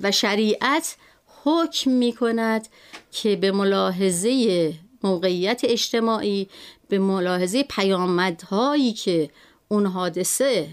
و 0.03 0.13
شریعت 0.13 0.97
حکم 1.45 1.91
می 1.91 2.13
کند 2.13 2.69
که 3.13 3.37
به 3.37 3.53
ملاحظه 3.53 4.75
موقعیت 5.03 5.61
اجتماعی 5.65 6.49
به 6.89 6.99
ملاحظه 6.99 7.63
پیامدهایی 7.63 8.93
که 8.93 9.31
اون 9.69 9.87
حادثه 9.87 10.69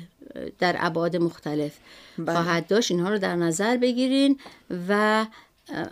در 0.59 0.75
ابعاد 0.79 1.15
مختلف 1.15 1.77
بله. 2.17 2.33
خواهد 2.33 2.67
داشت 2.67 2.91
اینها 2.91 3.09
رو 3.09 3.17
در 3.17 3.35
نظر 3.35 3.77
بگیرین 3.77 4.39
و 4.89 5.25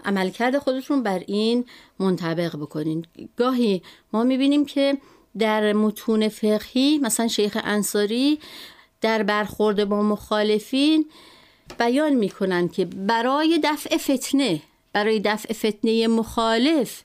عملکرد 0.05 0.57
خودتون 0.57 1.03
بر 1.03 1.19
این 1.27 1.65
منطبق 1.99 2.55
بکنین 2.55 3.05
گاهی 3.37 3.81
ما 4.13 4.23
می‌بینیم 4.23 4.65
که 4.65 4.97
در 5.39 5.73
متون 5.73 6.29
فقهی 6.29 6.97
مثلا 6.97 7.27
شیخ 7.27 7.57
انصاری 7.63 8.39
در 9.01 9.23
برخورد 9.23 9.85
با 9.85 10.01
مخالفین 10.01 11.05
بیان 11.79 12.13
می‌کنن 12.13 12.67
که 12.67 12.85
برای 12.85 13.59
دفع 13.63 13.97
فتنه 13.97 14.61
برای 14.93 15.19
دفع 15.19 15.53
فتنه 15.53 16.07
مخالف 16.07 17.03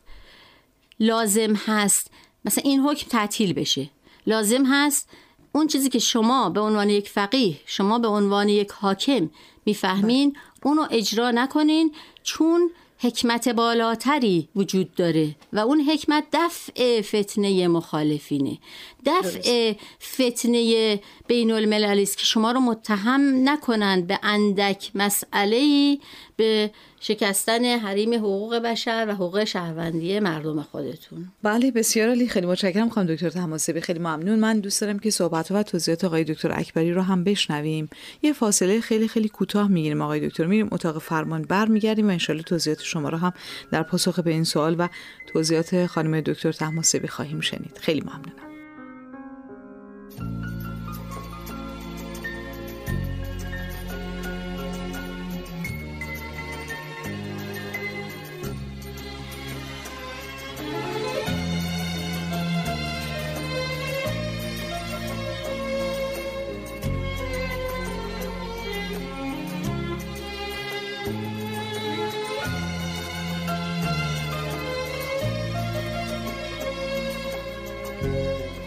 لازم 1.00 1.54
هست 1.54 2.10
مثلا 2.46 2.62
این 2.64 2.80
حکم 2.80 3.08
تعطیل 3.08 3.52
بشه. 3.52 3.90
لازم 4.26 4.64
هست 4.66 5.08
اون 5.52 5.66
چیزی 5.66 5.88
که 5.88 5.98
شما 5.98 6.50
به 6.50 6.60
عنوان 6.60 6.90
یک 6.90 7.08
فقیه 7.08 7.56
شما 7.66 7.98
به 7.98 8.08
عنوان 8.08 8.48
یک 8.48 8.70
حاکم 8.70 9.30
می‌فهمین 9.66 10.36
اونو 10.62 10.86
اجرا 10.90 11.30
نکنین 11.30 11.92
چون 12.22 12.70
حکمت 12.98 13.48
بالاتری 13.48 14.48
وجود 14.56 14.94
داره 14.94 15.36
و 15.52 15.58
اون 15.58 15.80
حکمت 15.80 16.24
دفع 16.32 17.00
فتنه 17.00 17.68
مخالفینه. 17.68 18.58
دفع 19.06 19.72
فتنه 20.14 21.00
بین 21.26 21.50
المللی 21.50 22.02
است 22.02 22.18
که 22.18 22.24
شما 22.24 22.52
رو 22.52 22.60
متهم 22.60 23.48
نکنند 23.48 24.06
به 24.06 24.18
اندک 24.22 24.90
مسئله 24.94 25.98
به 26.36 26.70
شکستن 27.08 27.64
حریم 27.64 28.14
حقوق 28.14 28.54
بشر 28.54 29.06
و 29.08 29.12
حقوق 29.14 29.44
شهروندی 29.44 30.20
مردم 30.20 30.62
خودتون. 30.62 31.28
بله 31.42 31.70
بسیار 31.70 32.08
علی 32.10 32.28
خیلی 32.28 32.46
متشکرم 32.46 32.88
خانم 32.88 33.14
دکتر 33.14 33.30
تماسبی. 33.30 33.80
خیلی 33.80 33.98
ممنون. 33.98 34.38
من 34.38 34.60
دوست 34.60 34.80
دارم 34.80 34.98
که 34.98 35.10
صحبت 35.10 35.50
و 35.50 35.62
توضیحات 35.62 36.04
آقای 36.04 36.24
دکتر 36.24 36.52
اکبری 36.52 36.92
رو 36.92 37.02
هم 37.02 37.24
بشنویم. 37.24 37.88
یه 38.22 38.32
فاصله 38.32 38.80
خیلی 38.80 39.08
خیلی 39.08 39.28
کوتاه 39.28 39.68
می‌گیریم 39.68 40.02
آقای 40.02 40.28
دکتر. 40.28 40.46
میریم 40.46 40.68
اتاق 40.72 40.98
فرمان 40.98 41.42
برمیگردیم 41.42 42.08
و 42.08 42.10
انشالله 42.10 42.42
توضیحات 42.42 42.82
شما 42.82 43.08
رو 43.08 43.18
هم 43.18 43.32
در 43.72 43.82
پاسخ 43.82 44.20
به 44.20 44.30
این 44.30 44.44
سوال 44.44 44.76
و 44.78 44.88
توضیحات 45.26 45.86
خانم 45.86 46.20
دکتر 46.20 46.52
تماسبی 46.52 47.08
خواهیم 47.08 47.40
شنید. 47.40 47.78
خیلی 47.80 48.00
ممنونم. 48.00 48.45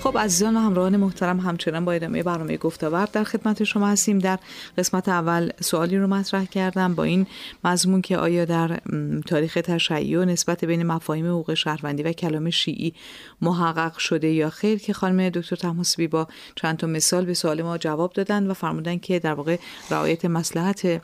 خب 0.10 0.18
عزیزان 0.18 0.58
و 0.58 0.60
همراهان 0.60 0.98
محترم 0.98 1.40
همچنان 1.40 1.86
با 1.86 1.92
ادامه 1.92 2.24
برنامه 2.24 2.58
گفتاورد 2.58 3.12
در 3.12 3.24
خدمت 3.24 3.64
شما 3.64 3.88
هستیم. 3.88 4.20
در 4.20 4.40
قسمت 4.78 5.10
اول 5.10 5.50
سوالی 5.62 5.98
رو 5.98 6.08
مطرح 6.08 6.46
کردم 6.46 6.96
با 6.96 7.04
این 7.04 7.28
مضمون 7.64 8.02
که 8.02 8.18
آیا 8.18 8.46
در 8.46 8.80
تاریخ 9.28 9.54
تشیع 9.64 10.24
نسبت 10.24 10.66
بین 10.66 10.84
مفاهیم 10.84 11.28
حقوق 11.28 11.54
شهروندی 11.54 12.04
و 12.04 12.12
کلام 12.12 12.50
شیعی 12.50 12.94
محقق 13.42 13.98
شده 13.98 14.28
یا 14.28 14.50
خیر 14.50 14.80
که 14.80 14.94
خانم 14.94 15.30
دکتر 15.30 15.56
تماسبی 15.56 16.08
با 16.08 16.28
چند 16.56 16.78
تا 16.78 16.88
مثال 16.88 17.26
به 17.26 17.34
سوال 17.34 17.62
ما 17.62 17.78
جواب 17.78 18.14
دادن 18.14 18.48
و 18.48 18.54
فرمودن 18.54 18.98
که 18.98 19.20
در 19.20 19.34
واقع 19.34 19.58
رعایت 19.92 20.26
مسلحت 20.26 21.02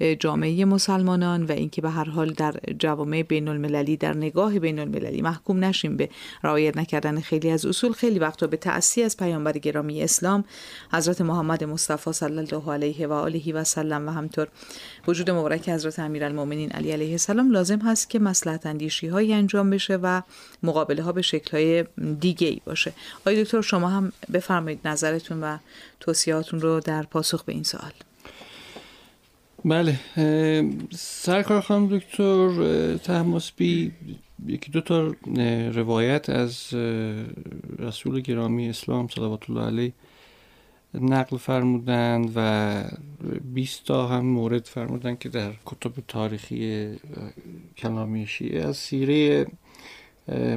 جامعه 0.00 0.64
مسلمانان 0.64 1.42
و 1.42 1.52
اینکه 1.52 1.82
به 1.82 1.90
هر 1.90 2.10
حال 2.10 2.32
در 2.32 2.54
جوامع 2.78 3.22
بین 3.22 3.48
المللی 3.48 3.96
در 3.96 4.16
نگاه 4.16 4.58
بین 4.58 4.78
المللی 4.78 5.22
محکوم 5.22 5.64
نشیم 5.64 5.96
به 5.96 6.08
رعایت 6.44 6.76
نکردن 6.76 7.20
خیلی 7.20 7.50
از 7.50 7.66
اصول. 7.66 7.92
خیلی 7.92 8.18
وقتا 8.18 8.46
به 8.46 8.56
تأسی 8.56 9.02
از 9.02 9.16
پیامبر 9.16 9.52
گرامی 9.52 10.02
اسلام 10.02 10.44
حضرت 10.92 11.20
محمد 11.20 11.64
مصطفی 11.64 12.12
صلی 12.12 12.38
الله 12.38 12.72
علیه 12.72 13.06
و 13.06 13.12
آله 13.12 13.52
و 13.52 13.64
سلم 13.64 14.08
و 14.08 14.10
همطور 14.10 14.48
وجود 15.08 15.30
مبارک 15.30 15.68
حضرت 15.68 15.98
امیرالمؤمنین 15.98 16.70
علی 16.70 16.92
علیه 16.92 17.10
السلام 17.10 17.50
لازم 17.50 17.78
هست 17.78 18.10
که 18.10 18.18
مصلحت 18.18 18.66
اندیشی 18.66 19.06
های 19.06 19.32
انجام 19.32 19.70
بشه 19.70 19.96
و 19.96 20.22
مقابله 20.62 21.02
ها 21.02 21.12
به 21.12 21.22
شکل 21.22 21.56
های 21.56 21.84
دیگه 22.20 22.48
ای 22.48 22.60
باشه. 22.64 22.92
آقای 23.20 23.44
دکتر 23.44 23.60
شما 23.60 23.88
هم 23.88 24.12
بفرمایید 24.32 24.80
نظرتون 24.84 25.40
و 25.40 25.58
توصیهاتون 26.00 26.60
رو 26.60 26.80
در 26.80 27.02
پاسخ 27.02 27.44
به 27.44 27.52
این 27.52 27.62
سوال. 27.62 27.92
بله 29.64 29.98
سرکار 30.92 31.60
خانم 31.60 31.98
دکتر 31.98 32.96
تحماسبی 32.96 33.92
یکی 34.46 34.70
دو 34.70 34.80
تا 34.80 35.14
روایت 35.74 36.30
از 36.30 36.74
رسول 37.78 38.20
گرامی 38.20 38.68
اسلام 38.68 39.08
صلوات 39.08 39.50
الله 39.50 39.66
علیه 39.66 39.92
نقل 40.94 41.36
فرمودند 41.36 42.32
و 42.36 42.84
20 43.54 43.84
تا 43.84 44.08
هم 44.08 44.26
مورد 44.26 44.64
فرمودند 44.64 45.18
که 45.18 45.28
در 45.28 45.52
کتب 45.66 45.92
تاریخی 46.08 46.90
کلامی 47.78 48.26
شیعه 48.26 48.62
از 48.62 48.76
سیره 48.76 49.46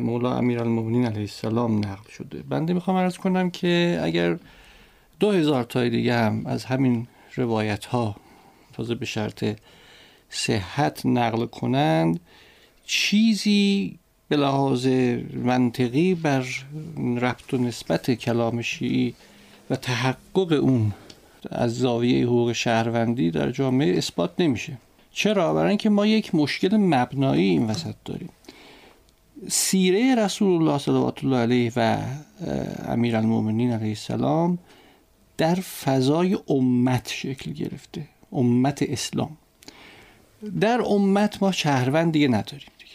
مولا 0.02 0.34
امیرالمومنین 0.38 1.06
علیه 1.06 1.20
السلام 1.20 1.78
نقل 1.78 2.10
شده. 2.10 2.44
بنده 2.50 2.74
می‌خوام 2.74 2.98
عرض 2.98 3.18
کنم 3.18 3.50
که 3.50 4.00
اگر 4.04 4.38
دو 5.20 5.32
هزار 5.32 5.64
تای 5.64 5.90
دیگه 5.90 6.14
هم 6.14 6.46
از 6.46 6.66
همین 6.66 7.08
روایت 7.36 7.86
ها 7.86 8.16
تازه 8.80 8.96
به 8.96 9.06
شرط 9.06 9.46
صحت 10.30 11.06
نقل 11.06 11.46
کنند 11.46 12.20
چیزی 12.86 14.00
به 14.30 14.38
لحاظ 14.38 14.88
منطقی 15.34 16.16
بر 16.16 16.46
ربط 17.22 17.54
و 17.54 17.58
نسبت 17.58 18.12
کلام 18.12 18.62
شیعی 18.62 19.14
و 19.70 19.76
تحقق 19.76 20.52
اون 20.52 20.94
از 21.52 21.76
زاویه 21.76 22.26
حقوق 22.26 22.52
شهروندی 22.52 23.32
در 23.32 23.52
جامعه 23.52 23.98
اثبات 23.98 24.32
نمیشه. 24.40 24.78
چرا؟ 25.12 25.54
برای 25.54 25.70
اینکه 25.70 25.90
ما 25.90 26.06
یک 26.06 26.36
مشکل 26.36 26.78
مبنایی 26.78 27.50
این 27.50 27.68
وسط 27.68 27.96
داریم. 28.06 28.30
سیره 29.48 30.16
رسول 30.16 30.62
الله 30.62 30.78
صلی 30.78 30.96
الله 30.96 31.38
علیه 31.38 31.72
و 31.76 31.98
امیرالمؤمنین 32.88 33.72
علیه 33.72 33.90
السلام 33.90 34.58
در 35.38 35.56
فضای 35.56 36.38
امت 36.48 37.10
شکل 37.10 37.52
گرفته. 37.52 38.19
امت 38.32 38.84
اسلام. 38.84 39.38
در 40.62 40.82
امت 40.82 41.44
ما 41.44 41.52
شهروند 41.52 42.14
دیگه 42.14 42.28
نداریم 42.28 42.72
دیگه. 42.80 42.92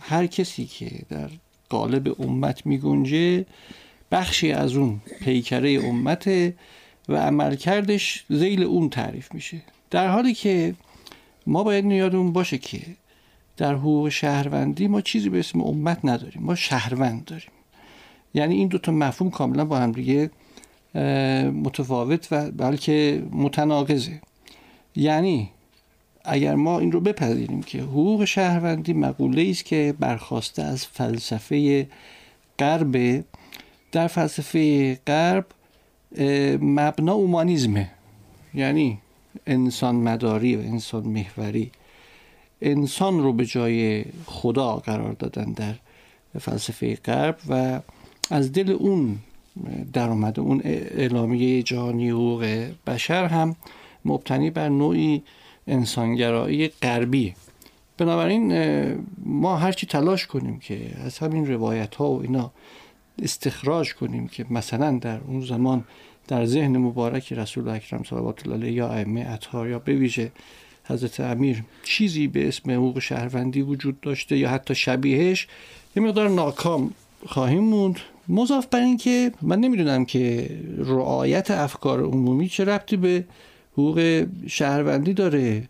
هر 0.00 0.26
کسی 0.26 0.66
که 0.66 0.90
در 1.08 1.30
قالب 1.68 2.20
امت 2.20 2.66
میگنجه 2.66 3.46
بخشی 4.12 4.52
از 4.52 4.76
اون 4.76 5.00
پیکره 5.20 5.70
امت 5.84 6.26
و 7.08 7.16
عملکردش 7.16 8.24
زیل 8.28 8.62
اون 8.62 8.88
تعریف 8.90 9.34
میشه. 9.34 9.62
در 9.90 10.08
حالی 10.08 10.34
که 10.34 10.74
ما 11.46 11.64
باید 11.64 11.84
یادمون 11.84 12.32
باشه 12.32 12.58
که 12.58 12.80
در 13.56 13.74
حقوق 13.74 14.08
شهروندی 14.08 14.88
ما 14.88 15.00
چیزی 15.00 15.28
به 15.28 15.38
اسم 15.38 15.60
امت 15.60 15.98
نداریم. 16.04 16.42
ما 16.42 16.54
شهروند 16.54 17.24
داریم. 17.24 17.50
یعنی 18.34 18.54
این 18.54 18.68
دوتا 18.68 18.92
مفهوم 18.92 19.30
کاملا 19.30 19.64
با 19.64 19.78
هم 19.78 19.92
دیگه 19.92 20.30
متفاوت 21.64 22.28
و 22.30 22.50
بلکه 22.50 23.22
متناقضه. 23.32 24.20
یعنی 24.96 25.50
اگر 26.24 26.54
ما 26.54 26.78
این 26.78 26.92
رو 26.92 27.00
بپذیریم 27.00 27.62
که 27.62 27.82
حقوق 27.82 28.24
شهروندی 28.24 28.92
مقوله 28.92 29.50
است 29.50 29.64
که 29.64 29.94
برخواسته 30.00 30.62
از 30.62 30.86
فلسفه 30.86 31.86
غرب 32.58 33.24
در 33.92 34.06
فلسفه 34.06 34.94
غرب 35.06 35.46
مبنا 36.60 37.12
اومانیزمه. 37.12 37.90
یعنی 38.54 38.98
انسان 39.46 39.94
مداری 39.94 40.56
و 40.56 40.60
انسان 40.60 41.02
محوری 41.02 41.70
انسان 42.62 43.22
رو 43.22 43.32
به 43.32 43.46
جای 43.46 44.04
خدا 44.26 44.76
قرار 44.76 45.12
دادن 45.12 45.52
در 45.52 45.74
فلسفه 46.40 46.96
غرب 46.96 47.36
و 47.48 47.80
از 48.30 48.52
دل 48.52 48.70
اون 48.70 49.18
در 49.92 50.08
اومده 50.08 50.40
اون 50.40 50.60
اعلامیه 50.64 51.62
جهانی 51.62 52.10
حقوق 52.10 52.68
بشر 52.86 53.24
هم 53.24 53.56
مبتنی 54.04 54.50
بر 54.50 54.68
نوعی 54.68 55.22
انسانگرایی 55.66 56.68
غربی. 56.68 57.34
بنابراین 57.98 58.52
ما 59.24 59.56
هرچی 59.56 59.86
تلاش 59.86 60.26
کنیم 60.26 60.58
که 60.58 60.90
از 61.04 61.18
همین 61.18 61.46
روایت 61.46 61.94
ها 61.94 62.10
و 62.10 62.22
اینا 62.22 62.50
استخراج 63.22 63.94
کنیم 63.94 64.28
که 64.28 64.46
مثلا 64.50 64.98
در 64.98 65.20
اون 65.26 65.40
زمان 65.40 65.84
در 66.28 66.44
ذهن 66.44 66.76
مبارک 66.76 67.32
رسول 67.32 67.68
اکرم 67.68 68.02
صلوات 68.02 68.46
الله 68.46 68.56
علیه 68.56 68.72
یا 68.72 68.88
ائمه 68.88 69.26
اطهار 69.28 69.68
یا 69.68 69.78
به 69.78 69.94
ویژه 69.94 70.32
حضرت 70.84 71.20
امیر 71.20 71.64
چیزی 71.82 72.26
به 72.26 72.48
اسم 72.48 72.70
حقوق 72.70 72.98
شهروندی 72.98 73.62
وجود 73.62 74.00
داشته 74.00 74.38
یا 74.38 74.48
حتی 74.50 74.74
شبیهش 74.74 75.48
یه 75.96 76.02
مقدار 76.02 76.28
ناکام 76.28 76.90
خواهیم 77.26 77.64
موند. 77.64 77.96
مضاف 78.28 78.66
بر 78.66 78.80
این 78.80 78.96
که 78.96 79.32
من 79.42 79.60
نمی‌دونم 79.60 80.04
که 80.04 80.50
رعایت 80.78 81.50
افکار 81.50 82.02
عمومی 82.02 82.48
چه 82.48 82.64
ربطی 82.64 82.96
به 82.96 83.24
حقوق 83.72 84.26
شهروندی 84.46 85.14
داره 85.14 85.68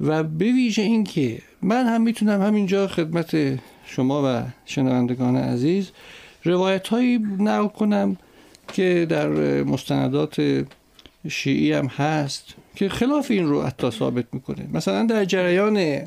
و 0.00 0.22
به 0.22 0.44
ویژه 0.44 0.82
این 0.82 1.04
که 1.04 1.38
من 1.62 1.86
هم 1.86 2.02
می‌تونم 2.02 2.42
همینجا 2.42 2.86
خدمت 2.86 3.58
شما 3.86 4.22
و 4.24 4.42
شنوندگان 4.64 5.36
عزیز 5.36 5.90
روایت 6.44 6.88
هایی 6.88 7.18
نقل 7.38 7.68
کنم 7.68 8.16
که 8.72 9.06
در 9.08 9.28
مستندات 9.62 10.64
شیعی 11.28 11.72
هم 11.72 11.86
هست 11.86 12.54
که 12.76 12.88
خلاف 12.88 13.30
این 13.30 13.46
رو 13.46 13.62
حتی 13.62 13.90
ثابت 13.90 14.24
می‌کنه. 14.32 14.68
مثلا 14.72 15.06
در 15.06 15.24
جریان 15.24 16.00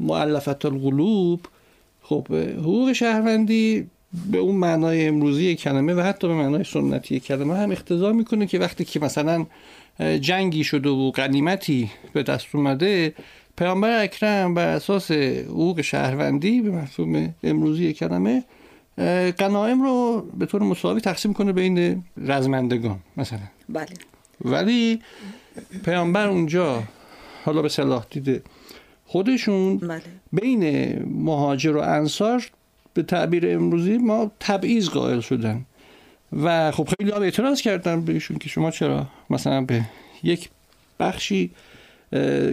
معلفت 0.00 0.64
القلوب 0.64 1.40
خب 2.02 2.26
حقوق 2.58 2.92
شهروندی 2.92 3.86
به 4.30 4.38
اون 4.38 4.54
معنای 4.54 5.06
امروزی 5.06 5.54
کلمه 5.54 5.94
و 5.94 6.00
حتی 6.00 6.28
به 6.28 6.34
معنای 6.34 6.64
سنتی 6.64 7.20
کلمه 7.20 7.56
هم 7.56 7.70
اختضا 7.70 8.12
می‌کنه 8.12 8.46
که 8.46 8.58
وقتی 8.58 8.84
که 8.84 9.00
مثلا 9.00 9.46
جنگی 10.20 10.64
شده 10.64 10.88
و 10.88 11.10
قنیمتی 11.10 11.90
به 12.12 12.22
دست 12.22 12.54
اومده 12.54 13.14
پیامبر 13.56 14.02
اکرم 14.02 14.54
بر 14.54 14.68
اساس 14.68 15.10
حقوق 15.10 15.80
شهروندی 15.80 16.60
به 16.60 16.70
مفهوم 16.70 17.34
امروزی 17.42 17.92
کلمه 17.92 18.44
قنایم 19.38 19.82
رو 19.82 20.26
به 20.38 20.46
طور 20.46 20.62
مساوی 20.62 21.00
تقسیم 21.00 21.32
کنه 21.32 21.52
بین 21.52 22.04
رزمندگان 22.16 22.98
مثلا 23.16 23.38
بله 23.68 23.86
ولی 24.44 25.00
پیامبر 25.84 26.28
اونجا 26.28 26.82
حالا 27.44 27.62
به 27.62 27.68
صلاح 27.68 28.06
دیده 28.10 28.42
خودشون 29.06 29.76
بله. 29.78 30.02
بین 30.32 30.92
مهاجر 31.06 31.76
و 31.76 31.80
انصار 31.80 32.50
به 32.96 33.02
تعبیر 33.02 33.48
امروزی 33.48 33.98
ما 33.98 34.30
تبعیض 34.40 34.88
قائل 34.88 35.20
شدن. 35.20 35.64
و 36.42 36.70
خب 36.70 36.88
خیلی 36.98 37.10
هم 37.10 37.22
اعتراض 37.22 37.60
کردن 37.60 38.04
بهشون 38.04 38.38
که 38.38 38.48
شما 38.48 38.70
چرا 38.70 39.06
مثلا 39.30 39.60
به 39.60 39.84
یک 40.22 40.48
بخشی 41.00 41.50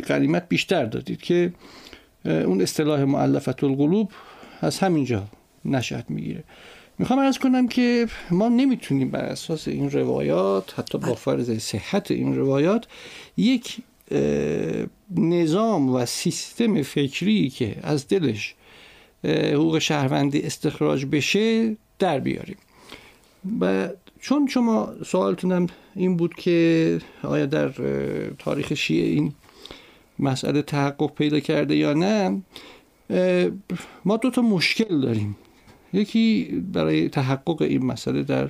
قریمت 0.07 0.49
بیشتر 0.49 0.85
دادید 0.85 1.21
که 1.21 1.53
اون 2.25 2.61
اصطلاح 2.61 3.03
معلفت 3.03 3.63
القلوب 3.63 4.11
از 4.61 4.79
همینجا 4.79 5.23
نشأت 5.65 6.05
می‌گیره. 6.09 6.43
می‌خوام 6.99 7.19
ارز 7.19 7.37
کنم 7.37 7.67
که 7.67 8.07
ما 8.31 8.49
نمی‌تونیم 8.49 9.09
بر 9.11 9.25
اساس 9.25 9.67
این 9.67 9.91
روایات 9.91 10.79
حتی 10.79 10.97
با 10.97 11.15
فرض 11.15 11.57
صحت 11.59 12.11
این 12.11 12.35
روایات 12.35 12.87
یک 13.37 13.77
نظام 15.15 15.95
و 15.95 16.05
سیستم 16.05 16.81
فکری 16.81 17.49
که 17.49 17.75
از 17.83 18.07
دلش 18.07 18.55
حقوق 19.25 19.79
شهروندی 19.79 20.41
استخراج 20.41 21.05
بشه 21.05 21.75
در 21.99 22.19
بیاریم. 22.19 22.57
و 23.61 23.89
چون 24.19 24.47
شما 24.47 24.93
سوالتونم 25.05 25.67
این 25.95 26.17
بود 26.17 26.33
که 26.33 26.99
آیا 27.23 27.45
در 27.45 27.69
تاریخ 28.39 28.73
شیعه 28.73 29.07
این 29.07 29.33
مسئله 30.19 30.61
تحقق 30.61 31.15
پیدا 31.15 31.39
کرده 31.39 31.75
یا 31.75 31.93
نه 31.93 32.41
ما 34.05 34.17
دو 34.17 34.29
تا 34.29 34.41
مشکل 34.41 35.01
داریم. 35.01 35.37
یکی 35.93 36.43
برای 36.73 37.09
تحقق 37.09 37.61
این 37.61 37.85
مسئله 37.85 38.23
در 38.23 38.49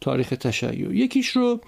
تاریخ 0.00 0.28
تشیع. 0.28 0.94
یکیش 0.94 1.28
رو 1.28 1.60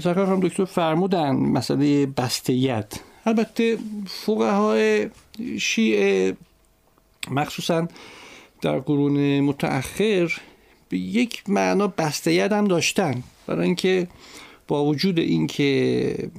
سرکار 0.00 0.26
خانم 0.26 0.40
دکتر 0.40 0.64
فرمودن 0.64 1.30
مسئله 1.30 2.06
بستیت. 2.06 3.00
البته 3.26 3.78
فقهای 4.06 5.08
شیعه 5.58 6.36
مخصوصا 7.30 7.88
در 8.60 8.78
قرون 8.78 9.40
متأخر 9.40 10.32
به 10.88 10.98
یک 10.98 11.42
معنا 11.48 11.86
بستیت 11.86 12.52
هم 12.52 12.64
داشتن 12.64 13.22
برای 13.46 13.66
اینکه 13.66 14.08
با 14.68 14.84
وجود 14.84 15.18
اینکه 15.18 16.30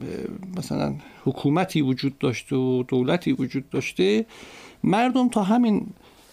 مثلا 0.57 0.95
حکومتی 1.25 1.81
وجود 1.81 2.17
داشته 2.17 2.55
و 2.55 2.83
دولتی 2.87 3.31
وجود 3.31 3.69
داشته 3.69 4.25
مردم 4.83 5.29
تا 5.29 5.43
همین 5.43 5.87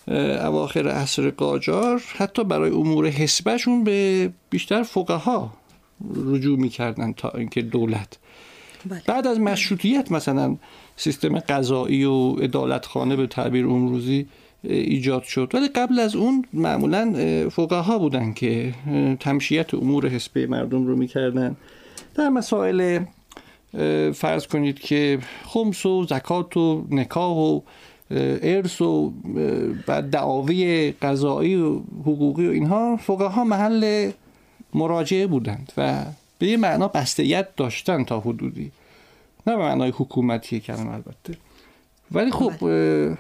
اواخر 0.09 0.89
عصر 0.89 1.31
قاجار 1.31 2.03
حتی 2.17 2.45
برای 2.45 2.71
امور 2.71 3.07
حسبشون 3.07 3.85
به 3.85 4.31
بیشتر 4.51 4.83
فقها 4.83 5.53
رجوع 6.15 6.59
می‌کردن 6.59 7.13
تا 7.13 7.29
اینکه 7.29 7.63
دولت 7.63 8.19
بله. 8.87 9.03
بعد 9.07 9.27
از 9.27 9.41
مشروطیت 9.41 10.13
مثلا 10.13 10.57
سیستم 10.97 11.39
قضایی 11.39 12.05
و 12.05 12.49
خانه 12.83 13.17
به 13.17 13.27
تعبیر 13.27 13.67
امروزی 13.67 14.27
ایجاد 14.63 15.23
شد. 15.23 15.51
ولی 15.55 15.69
قبل 15.69 15.99
از 15.99 16.17
اون 16.17 16.45
معمولا 16.53 17.13
فقها 17.51 17.99
بودن 17.99 18.33
که 18.33 18.75
تمشیت 19.21 19.75
امور 19.75 20.09
حسبه 20.09 20.47
مردم 20.47 20.87
رو 20.87 20.97
می‌کردن. 20.97 21.57
در 22.15 22.29
مسائل 22.29 23.05
فرض 24.15 24.47
کنید 24.47 24.79
که 24.79 25.19
خمس 25.45 25.87
و 25.87 26.07
زکات 26.07 26.57
و 26.57 26.85
نکاح 26.91 27.37
و 27.37 27.61
ارث 28.11 28.81
و 28.81 29.13
بعد 29.87 30.11
دعاوی 30.11 30.91
قضایی 31.03 31.57
و 31.57 31.81
حقوقی 32.01 32.47
و 32.47 32.51
اینها 32.51 32.97
فقها 32.97 33.45
محل 33.45 34.11
مراجعه 34.75 35.27
بودند 35.27 35.73
و 35.77 36.05
به 36.39 36.47
یه 36.47 36.57
معنا 36.57 36.89
بستیت 36.89 37.57
داشتن 37.57 38.05
تا 38.05 38.21
حدودی. 38.21 38.73
نه 39.47 39.57
به 39.57 39.63
معنای 39.63 39.91
حکومتی 39.91 40.61
کلمه 40.61 40.93
البته. 40.93 41.35
ولی 42.13 42.31
خب 42.31 42.53
بله. 42.61 43.19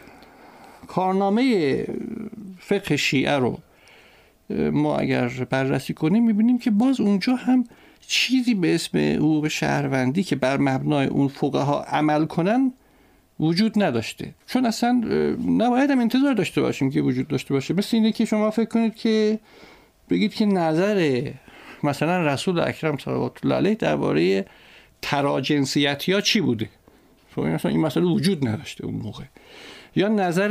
کارنامه 0.90 1.84
فقه 2.58 2.96
شیعه 2.96 3.36
رو 3.36 3.58
ما 4.72 4.96
اگر 4.96 5.28
بررسی 5.28 5.94
کنیم 5.94 6.26
می‌بینیم 6.26 6.58
که 6.58 6.70
باز 6.70 7.00
اونجا 7.00 7.34
هم 7.34 7.64
چیزی 8.06 8.54
به 8.54 8.74
اسم 8.74 8.98
حقوق 8.98 9.48
شهروندی 9.48 10.22
که 10.22 10.36
بر 10.36 10.56
مبنای 10.56 11.06
اون 11.06 11.28
فقها 11.28 11.82
عمل 11.82 12.24
کنن 12.24 12.72
وجود 13.40 13.82
نداشته. 13.82 14.34
چون 14.46 14.66
اصلا 14.66 14.90
نباید 15.48 15.90
هم 15.90 16.00
انتظار 16.00 16.34
داشته 16.34 16.60
باشیم 16.60 16.90
که 16.90 17.00
وجود 17.00 17.28
داشته 17.28 17.54
باشه. 17.54 17.74
مثل 17.74 17.96
اینه 17.96 18.12
که 18.12 18.24
شما 18.24 18.50
فکر 18.50 18.68
کنید 18.68 18.94
که 18.94 19.38
بگید 20.10 20.34
که 20.34 20.46
نظر 20.46 21.30
مثلا 21.82 22.26
رسول 22.26 22.60
اکرم 22.60 22.98
صلوات 22.98 23.38
الله 23.44 23.54
علیه 23.54 23.74
درباره 23.74 24.46
تراجنسیتی 25.02 26.12
ها 26.12 26.20
چی 26.20 26.40
بوده؟ 26.40 26.68
خب 27.34 27.40
این 27.40 27.58
این 27.64 27.80
مسئله 27.80 28.04
وجود 28.04 28.48
نداشته 28.48 28.84
اون 28.84 28.94
موقع. 28.94 29.24
یا 29.96 30.08
نظر 30.08 30.50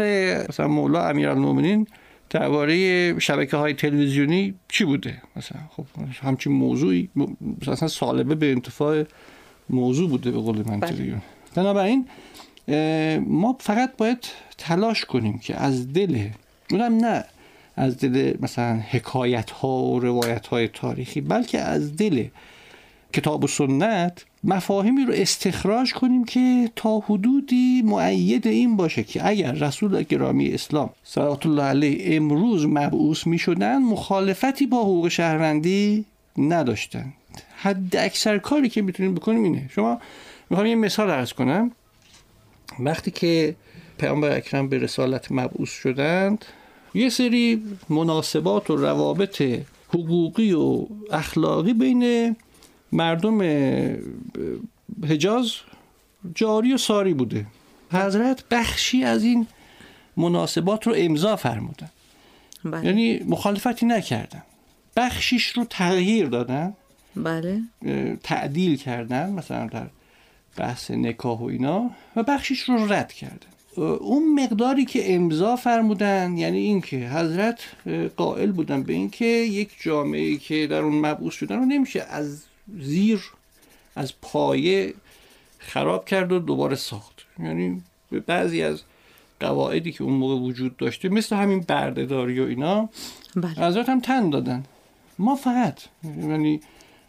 مثلا 0.49 0.67
مولا 0.67 1.10
امیرالمومنین 1.10 1.88
درباره 2.30 3.19
شبکه 3.19 3.58
های 3.58 3.73
تلویزیونی 3.73 4.54
چی 4.67 4.86
بوده 4.86 5.21
مثلا 5.36 5.62
خب 5.69 5.86
همچین 6.21 6.54
موضوعی 6.54 7.10
مثلا 7.67 7.88
سالبه 7.88 8.36
به 8.36 8.52
انتفاع 8.52 9.04
موضوع 9.69 10.10
بوده 10.10 10.32
به 10.32 10.39
قول 10.39 10.58
منطقیون 10.67 11.10
بله. 11.10 11.21
بنابراین 11.56 12.08
ما 13.28 13.58
فقط 13.60 13.97
باید 13.97 14.28
تلاش 14.58 15.06
کنیم 15.06 15.39
که 15.39 15.56
از 15.56 15.93
دل 15.93 16.28
اونم 16.71 17.06
نه 17.06 17.25
از 17.75 17.97
دل 17.97 18.34
مثلا 18.41 18.80
حکایت 18.89 19.52
ها 19.52 19.84
و 19.84 19.99
روایت 19.99 20.47
های 20.47 20.67
تاریخی 20.67 21.21
بلکه 21.21 21.60
از 21.60 21.95
دل 21.95 22.28
کتاب 23.13 23.43
و 23.43 23.47
سنت 23.47 24.25
مفاهیمی 24.43 25.06
رو 25.06 25.13
استخراج 25.13 25.93
کنیم 25.93 26.23
که 26.23 26.71
تا 26.75 26.99
حدودی 26.99 27.82
معید 27.86 28.47
این 28.47 28.78
باشه 28.78 29.04
که 29.04 29.28
اگر 29.28 29.52
رسول 29.52 30.04
گرامی 30.04 30.49
اسلام 30.54 30.89
صلوات 31.04 31.45
الله 31.45 31.63
علیه 31.63 32.15
امروز 32.15 32.65
مبعوث 32.65 33.28
می 33.28 33.39
شدن 33.39 33.78
مخالفتی 33.78 34.65
با 34.65 34.82
حقوق 34.82 35.08
شهروندی 35.08 36.06
نداشتن 36.38 37.13
حد 37.58 37.95
اکثر 37.95 38.38
کاری 38.38 38.69
که 38.69 38.82
می‌تونیم 38.82 39.15
بکنیم 39.15 39.43
اینه. 39.43 39.69
شما 39.71 39.99
می‌خوام 40.49 40.67
یه 40.67 40.75
مثال 40.75 41.10
ارز 41.10 41.34
کنم. 41.34 41.71
وقتی 42.80 43.12
که 43.12 43.56
پیامبر 43.97 44.38
اکرم 44.38 44.69
به 44.69 44.78
رسالت 44.78 45.32
مبعوث 45.32 45.69
شدند 45.69 46.45
یه 46.93 47.10
سری 47.10 47.63
مناسبات 47.89 48.69
و 48.69 48.75
روابط 48.75 49.43
حقوقی 49.89 50.54
و 50.54 50.86
اخلاقی 51.12 51.73
بین 51.73 52.36
مردم 52.91 53.41
حجاز 55.10 55.54
جاری 56.36 56.73
و 56.73 56.78
ساری 56.78 57.13
بوده. 57.13 57.45
حضرت 57.91 58.43
بخشی 58.52 59.04
از 59.04 59.23
این 59.23 59.47
مناسبات 60.17 60.88
رو 60.88 60.93
امضا 60.97 61.36
فرمودن. 61.36 61.89
بله. 62.65 62.86
یعنی 62.86 63.19
مخالفتی 63.19 63.86
نکردن. 63.86 64.43
بخشیش 64.95 65.47
رو 65.47 65.65
تغییر 65.69 66.28
دادن. 66.28 66.73
بله. 67.15 67.62
تعدیل 68.23 68.75
کردن 68.78 69.30
مثلا 69.30 69.65
در 69.65 69.88
بحث 70.58 70.91
نکاح 70.91 71.39
و 71.39 71.43
اینا 71.43 71.89
و 72.15 72.23
بخشیش 72.23 72.62
رو 72.62 72.93
رد 72.93 73.13
کردن. 73.13 73.47
اون 73.78 74.43
مقداری 74.43 74.86
که 74.86 75.15
امضا 75.15 75.56
فرمودن 75.56 76.38
یعنی 76.38 76.58
اینکه 76.58 76.97
حضرت 76.97 77.60
قائل 78.17 78.52
بودن 78.52 78.84
به 78.84 78.93
اینکه 78.93 79.25
یک 79.25 79.69
جامعه 79.80 80.38
که 80.38 80.67
در 80.67 80.80
اون 80.82 80.99
مبعوث 80.99 81.34
شدن 81.34 81.56
رو 81.56 81.65
نمیشه 81.65 82.02
از 82.02 82.43
زیر 82.79 83.32
از 83.95 84.13
پایه 84.21 84.93
خراب 85.60 86.05
کرد 86.05 86.32
و 86.32 86.39
دوباره 86.39 86.75
ساخت 86.75 87.25
یعنی 87.39 87.84
به 88.12 88.19
بعضی 88.19 88.62
از 88.62 88.82
قواعدی 89.39 89.91
که 89.91 90.03
اون 90.03 90.13
موقع 90.13 90.36
وجود 90.36 90.77
داشته 90.77 91.10
مثل 91.10 91.36
همین 91.36 91.60
بردهداری 91.60 92.39
و 92.39 92.43
اینا 92.43 92.89
بله. 93.36 93.67
حضرت 93.67 93.89
هم 93.89 93.99
تن 93.99 94.29
دادن 94.29 94.63
ما 95.19 95.36
فقط 95.36 95.82
یعنی 96.03 96.62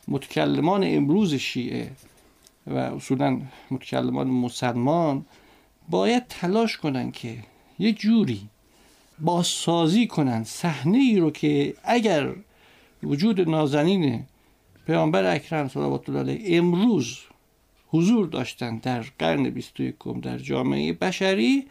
متکلمان 0.09 0.85
امروز 0.85 1.35
شیعه 1.35 1.91
و 2.67 2.75
اصولا 2.75 3.41
متکلمان 3.71 4.27
مسلمان 4.27 5.25
باید 5.89 6.27
تلاش 6.29 6.77
کنن 6.77 7.11
که 7.11 7.37
یه 7.79 7.93
جوری 7.93 8.49
بازسازی 9.19 10.07
کنن 10.07 10.45
صحنه 10.45 10.99
ای 10.99 11.19
رو 11.19 11.31
که 11.31 11.75
اگر 11.85 12.35
وجود 13.03 13.41
نازنین 13.41 14.25
پیامبر 14.91 15.35
اکرم 15.35 15.69
صلوات 15.69 16.09
الله 16.09 16.21
علیه 16.21 16.59
امروز 16.59 17.19
حضور 17.89 18.27
داشتن 18.27 18.79
در 18.79 19.05
قرن 19.19 19.51
21 19.51 19.95
در 20.23 20.39
جامعه 20.39 20.93
بشری 20.93 21.67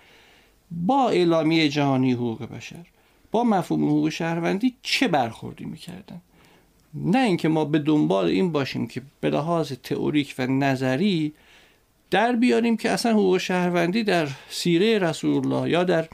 با 0.72 1.10
اعلامیه 1.10 1.70
جهانی 1.70 2.12
حقوق 2.12 2.44
بشر 2.44 2.86
با 3.32 3.44
مفهوم 3.44 3.86
حقوق 3.86 4.10
شهروندی 4.10 4.76
چه 4.82 5.08
برخوردی 5.08 5.66
می‌کردن 5.66 6.22
نه 6.94 7.20
اینکه 7.20 7.48
ما 7.48 7.66
به 7.66 7.80
دنبال 7.80 8.26
این 8.26 8.52
باشیم 8.52 8.88
که 8.88 9.02
به 9.22 9.30
لحاظ 9.30 9.72
تئوریک 9.72 10.36
و 10.40 10.48
نظری 10.48 11.34
در 12.12 12.32
بیاریم 12.32 12.78
که 12.78 12.90
اصلا 12.90 13.12
حقوق 13.12 13.38
شهروندی 13.38 14.04
در 14.04 14.28
سیره 14.50 15.00
رسول 15.00 15.36
الله 15.36 15.70
یا 15.70 15.84
در 15.84 16.08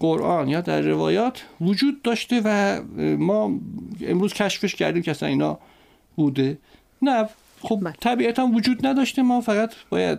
قرآن 0.00 0.48
یا 0.48 0.60
در 0.60 0.80
روایات 0.80 1.44
وجود 1.60 2.02
داشته 2.02 2.40
و 2.44 2.80
ما 3.18 3.60
امروز 4.06 4.32
کشفش 4.32 4.74
کردیم 4.74 5.02
که 5.02 5.10
اصلا 5.10 5.28
اینا 5.28 5.58
بوده. 6.18 6.58
نه 7.02 7.28
خب 7.60 7.78
بله. 7.82 7.92
طبیعتا 8.00 8.46
وجود 8.46 8.86
نداشته. 8.86 9.22
ما 9.22 9.40
فقط 9.40 9.74
باید 9.90 10.18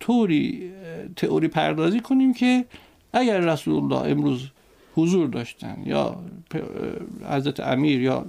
طوری 0.00 0.72
تئوری 1.16 1.48
پردازی 1.48 2.00
کنیم 2.00 2.34
که 2.34 2.64
اگر 3.12 3.40
رسول 3.40 3.74
الله 3.74 4.10
امروز 4.10 4.40
حضور 4.94 5.28
داشتن 5.28 5.76
یا 5.86 6.16
حضرت 7.30 7.60
امیر 7.60 8.02
یا 8.02 8.26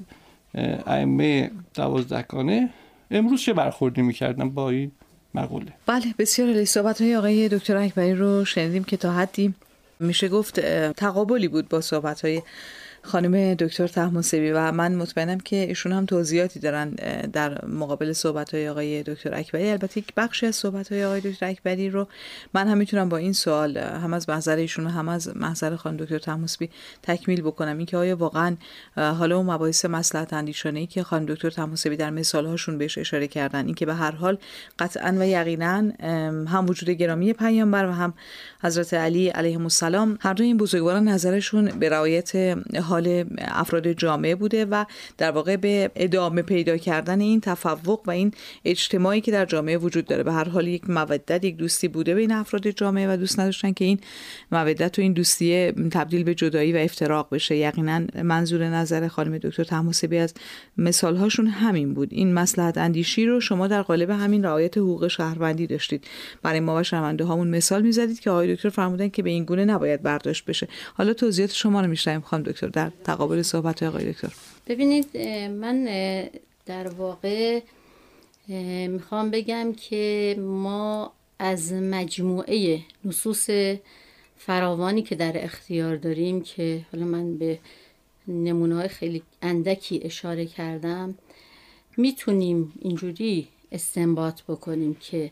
ائمه 0.88 1.52
دوازدهگانه 1.74 2.70
امروز 3.12 3.42
چه 3.42 3.54
برخوردی 3.54 4.02
می‌کردن 4.02 4.50
با 4.50 4.70
این 4.70 4.92
مقوله؟ 5.34 5.74
بله 5.86 6.06
بسیار 6.20 6.50
علی 6.50 6.66
صحبت 6.66 7.02
های 7.02 7.16
آقای 7.16 7.50
دکتر 7.50 7.78
اکبری 7.78 8.14
رو 8.14 8.46
شنیدیم 8.46 8.84
که 8.84 8.98
تا 8.98 9.12
حدی 9.12 9.54
میشه 10.00 10.30
گفت 10.30 10.60
تقابلی 10.92 11.48
بود 11.48 11.70
با 11.70 11.82
صحبت 11.82 12.26
های 12.26 12.42
خانم 13.04 13.54
دکتر 13.54 13.88
تحماسبی 13.88 14.52
و 14.52 14.72
من 14.72 14.96
مطمئنم 14.96 15.40
که 15.40 15.56
ایشون 15.56 15.92
هم 15.92 16.06
توضیحاتی 16.06 16.60
دارن 16.60 16.90
در 17.34 17.66
مقابل 17.66 18.14
صحبت 18.14 18.54
های 18.54 18.70
آقای 18.70 19.04
دکتر 19.04 19.34
اکبری. 19.34 19.70
البته 19.70 19.98
یک 19.98 20.14
بخشی 20.18 20.46
از 20.46 20.56
صحبت 20.56 20.92
های 20.92 21.06
آقای 21.06 21.22
دکتر 21.22 21.46
اکبری 21.46 21.90
رو 21.90 22.08
من 22.54 22.68
هم 22.68 22.78
می‌تونم 22.78 23.10
با 23.10 23.18
این 23.18 23.34
سوال 23.34 23.78
هم 23.78 24.14
از 24.14 24.30
محضر 24.30 24.56
ایشون 24.56 24.86
و 24.86 24.90
هم 24.90 25.10
از 25.10 25.38
محضر 25.38 25.76
خانم 25.76 25.98
دکتر 25.98 26.20
تحماسبی 26.20 26.70
تکمیل 27.04 27.42
بکنم. 27.42 27.78
اینکه 27.78 27.98
آیا 27.98 28.16
واقعا 28.16 28.56
حالا 28.96 29.38
اون 29.38 29.46
مباحث 29.46 29.86
مصلحت 29.86 30.34
اندیشانه 30.34 30.80
ای 30.80 30.88
که 30.88 31.04
خانم 31.04 31.26
دکتر 31.26 31.50
تحماسبی 31.50 31.98
در 31.98 32.10
مثال 32.10 32.46
هاشون 32.46 32.78
بهش 32.78 32.98
اشاره 32.98 33.28
کردن 33.28 33.66
اینکه 33.66 33.86
به 33.86 33.94
هر 33.94 34.12
حال 34.12 34.38
قطعا 34.80 35.16
و 35.20 35.28
یقینا 35.28 35.92
هم 36.48 36.66
وجود 36.70 36.90
گرامی 36.90 37.34
پیامبر 37.34 37.86
و 37.86 37.92
هم 37.92 38.14
حضرت 38.64 38.94
علی 38.94 39.28
علیه 39.30 39.62
السلام 39.62 40.18
هر 40.22 40.34
دو 40.34 40.44
این 40.44 40.58
بزرگواران 40.58 41.08
نظرشون 41.08 41.66
به 41.66 41.90
رعایت 41.90 42.32
حال 42.92 43.26
افراد 43.38 43.92
جامعه 43.92 44.36
بوده 44.36 44.66
و 44.66 44.86
در 45.18 45.32
واقع 45.32 45.56
به 45.56 45.92
ادامه 45.96 46.42
پیدا 46.42 46.78
کردن 46.78 47.22
این 47.22 47.42
تفوق 47.42 48.02
و 48.06 48.12
این 48.12 48.32
اجتماعی 48.66 49.22
که 49.22 49.32
در 49.32 49.46
جامعه 49.46 49.78
وجود 49.78 50.06
داره. 50.06 50.24
به 50.24 50.34
هر 50.34 50.50
حال 50.50 50.68
یک 50.68 50.90
مودت 50.90 51.44
یک 51.44 51.58
دوستی 51.58 51.88
بوده 51.88 52.16
بین 52.16 52.32
افراد 52.32 52.70
جامعه 52.70 53.14
و 53.14 53.18
دوست 53.18 53.40
نداشتن 53.40 53.74
که 53.74 53.86
این 53.86 54.00
مودت 54.52 55.00
و 55.00 55.02
این 55.02 55.14
دوستی 55.14 55.72
تبدیل 55.72 56.24
به 56.24 56.36
جدایی 56.36 56.74
و 56.74 56.78
افتراق 56.78 57.28
بشه. 57.32 57.56
یقینا 57.56 58.02
منظور 58.24 58.64
نظر 58.64 59.08
خانم 59.08 59.38
دکتر 59.38 59.64
تماسبی 59.64 60.18
از 60.18 60.34
مثال 60.78 61.16
هاشون 61.16 61.48
همین 61.48 61.94
بود. 61.94 62.08
این 62.12 62.34
مسلحت 62.34 62.78
اندیشی 62.78 63.26
رو 63.26 63.40
شما 63.40 63.68
در 63.68 63.82
قالب 63.82 64.10
همین 64.10 64.46
رعایت 64.46 64.78
حقوق 64.78 65.08
شهروندی 65.08 65.68
داشتید. 65.68 66.04
برای 66.44 66.60
ما 66.60 66.80
و 66.80 66.84
شنونده 66.84 67.24
هامون 67.24 67.48
مثال 67.48 67.82
می‌زدید 67.82 68.20
که 68.20 68.30
آقای 68.30 68.56
دکتر 68.56 68.70
فرمودن 68.70 69.10
که 69.10 69.24
به 69.24 69.30
این 69.30 69.44
گونه 69.44 69.66
نباید 69.66 70.02
برداشت 70.02 70.46
بشه. 70.46 70.68
حالا 70.94 71.14
توضیحات 71.14 71.52
شما 71.54 71.82
رو 71.82 71.88
میشنویم 71.88 72.22
خانم 72.22 72.44
دکتر. 72.44 72.68
در 72.82 72.92
تقابل 73.04 73.42
صحبت 73.42 73.84
آقای 73.84 74.12
دکتر. 74.12 74.34
ببینید 74.68 75.18
من 75.48 75.84
در 76.66 76.88
واقع 76.88 77.62
می‌خوام 78.88 79.32
بگم 79.32 79.74
که 79.74 80.36
ما 80.40 81.14
از 81.40 81.74
مجموعه 81.74 82.80
نصوص 83.06 83.50
فراوانی 84.38 85.02
که 85.02 85.16
در 85.16 85.44
اختیار 85.44 85.96
داریم 85.96 86.42
که 86.42 86.86
حالا 86.92 87.06
من 87.06 87.38
به 87.38 87.60
نمونه 88.28 88.76
های 88.76 88.88
خیلی 88.88 89.24
اندکی 89.42 90.02
اشاره 90.04 90.46
کردم 90.46 91.16
می‌تونیم 91.98 92.74
اینجوری 92.82 93.48
استنباط 93.72 94.42
بکنیم 94.42 94.98
که 95.00 95.32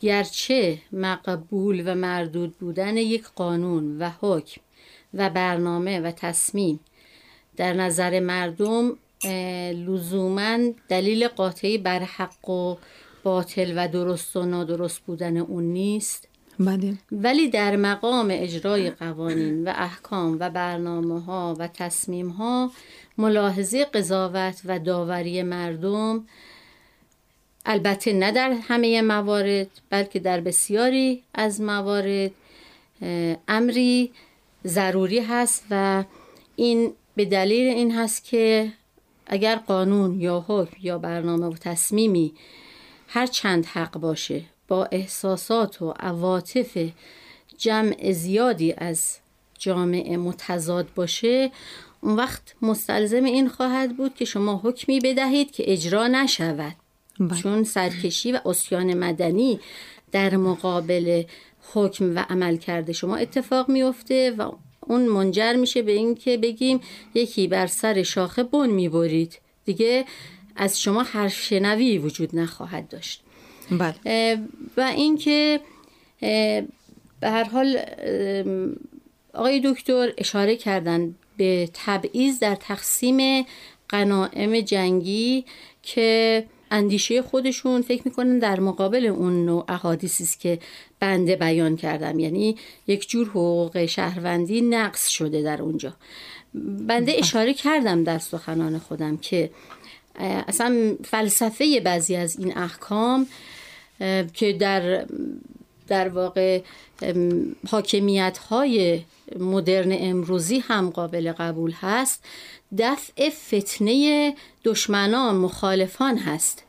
گرچه 0.00 0.78
مقبول 0.92 1.82
و 1.86 1.94
مردود 1.94 2.58
بودن 2.58 2.96
یک 2.96 3.24
قانون 3.34 3.98
و 3.98 4.10
حکم 4.20 4.60
و 5.14 5.30
برنامه 5.30 6.00
و 6.00 6.10
تصمیم 6.10 6.80
در 7.56 7.72
نظر 7.72 8.20
مردم 8.20 8.96
لزوما 9.86 10.58
دلیل 10.88 11.28
قاطعی 11.28 11.78
بر 11.78 11.98
حق 11.98 12.50
و 12.50 12.76
باطل 13.22 13.72
و 13.76 13.88
درست 13.88 14.36
و 14.36 14.42
نادرست 14.42 15.00
بودن 15.00 15.36
اون 15.36 15.64
نیست 15.64 16.28
بله. 16.60 16.94
ولی 17.12 17.48
در 17.48 17.76
مقام 17.76 18.28
اجرای 18.30 18.90
قوانین 18.90 19.68
و 19.68 19.72
احکام 19.76 20.36
و 20.40 20.50
برنامه 20.50 21.20
ها 21.20 21.56
و 21.58 21.68
تصمیم 21.68 22.28
ها 22.28 22.70
ملاحظه 23.18 23.84
قضاوت 23.84 24.60
و 24.64 24.78
داوری 24.78 25.42
مردم 25.42 26.26
البته 27.66 28.12
نه 28.12 28.32
در 28.32 28.50
همه 28.62 29.02
موارد 29.02 29.66
بلکه 29.90 30.18
در 30.18 30.40
بسیاری 30.40 31.22
از 31.34 31.60
موارد 31.60 32.30
امری 33.48 34.12
ضروری 34.66 35.20
هست 35.20 35.64
و 35.70 36.04
این 36.56 36.92
به 37.16 37.24
دلیل 37.24 37.68
این 37.68 37.92
هست 37.92 38.24
که 38.24 38.72
اگر 39.26 39.56
قانون 39.56 40.20
یا 40.20 40.44
حکم 40.48 40.76
یا 40.82 40.98
برنامه 40.98 41.46
و 41.46 41.54
تصمیمی 41.60 42.34
هر 43.08 43.26
چند 43.26 43.66
حق 43.66 43.98
باشه 43.98 44.42
با 44.68 44.88
احساسات 44.92 45.82
و 45.82 45.90
عواطف 45.90 46.78
جمع 47.58 48.12
زیادی 48.12 48.74
از 48.78 49.18
جامعه 49.58 50.16
متضاد 50.16 50.88
باشه 50.94 51.50
اون 52.00 52.16
وقت 52.16 52.54
مستلزم 52.62 53.24
این 53.24 53.48
خواهد 53.48 53.96
بود 53.96 54.14
که 54.14 54.24
شما 54.24 54.60
حکمی 54.64 55.00
بدهید 55.00 55.50
که 55.50 55.72
اجرا 55.72 56.06
نشود 56.06 56.76
بله. 57.20 57.40
چون 57.40 57.64
سرکشی 57.64 58.32
و 58.32 58.40
اسیان 58.44 58.94
مدنی 58.94 59.60
در 60.12 60.36
مقابل 60.36 61.22
حکم 61.72 62.16
و 62.16 62.24
عمل 62.28 62.56
کرده 62.56 62.92
شما 62.92 63.16
اتفاق 63.16 63.68
میفته 63.68 64.30
و 64.30 64.52
اون 64.80 65.06
منجر 65.06 65.52
میشه 65.52 65.82
به 65.82 65.92
اینکه 65.92 66.36
بگیم 66.36 66.80
یکی 67.14 67.48
بر 67.48 67.66
سر 67.66 68.02
شاخه 68.02 68.42
بن 68.42 68.70
می‌برید 68.70 69.38
دیگه 69.64 70.04
از 70.56 70.80
شما 70.80 71.02
هر 71.02 71.28
شنوی 71.28 71.98
وجود 71.98 72.36
نخواهد 72.36 72.88
داشت 72.88 73.22
بله. 73.70 74.38
و 74.76 74.80
اینکه 74.80 75.60
به 77.20 77.30
هر 77.30 77.44
حال 77.44 77.78
آقای 79.34 79.60
دکتر 79.64 80.12
اشاره 80.18 80.56
کردن 80.56 81.14
به 81.36 81.68
تبعیض 81.74 82.38
در 82.38 82.54
تقسیم 82.54 83.46
قناعم 83.88 84.60
جنگی 84.60 85.44
که 85.82 86.44
اندیشه 86.70 87.22
خودشون 87.22 87.82
فکر 87.82 88.02
می‌کنن 88.04 88.38
در 88.38 88.60
مقابل 88.60 89.06
اون 89.06 89.44
نوع 89.44 89.64
احادیثی 89.68 90.24
است 90.24 90.40
که 90.40 90.58
بنده 91.04 91.36
بیان 91.36 91.76
کردم 91.76 92.18
یعنی 92.18 92.56
یک 92.86 93.08
جور 93.08 93.28
حقوق 93.28 93.86
شهروندی 93.86 94.60
نقص 94.60 95.08
شده 95.08 95.42
در 95.42 95.62
اونجا 95.62 95.92
بنده. 96.86 97.14
اشاره 97.18 97.54
کردم 97.54 98.04
در 98.04 98.18
سخنان 98.18 98.78
خودم 98.78 99.16
که 99.16 99.50
اصلا 100.48 100.96
فلسفه 101.04 101.80
بعضی 101.80 102.16
از 102.16 102.38
این 102.38 102.58
احکام 102.58 103.26
که 104.34 104.52
در 104.52 105.06
در 105.88 106.08
واقع 106.08 106.60
حاکمیت 107.70 108.38
های 108.38 109.02
مدرن 109.38 109.96
امروزی 110.00 110.58
هم 110.58 110.90
قابل 110.90 111.32
قبول 111.32 111.72
هست 111.80 112.24
دفع 112.78 113.30
فتنه 113.30 114.34
دشمنان 114.64 115.34
مخالفان 115.36 116.18
هست 116.18 116.62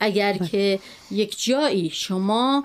اگر 0.00 0.32
بله. 0.32 0.48
که 0.48 0.78
یک 1.10 1.44
جایی 1.44 1.90
شما 1.90 2.64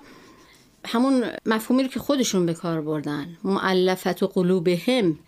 همون 0.86 1.26
مفهومی 1.46 1.84
رو 1.84 1.90
که 1.90 2.00
خودشون 2.00 2.46
به 2.46 2.54
کار 2.54 2.82
بردن. 2.82 3.38
معلفت 3.44 4.24
و 4.24 4.28
قلوبهم 4.28 5.20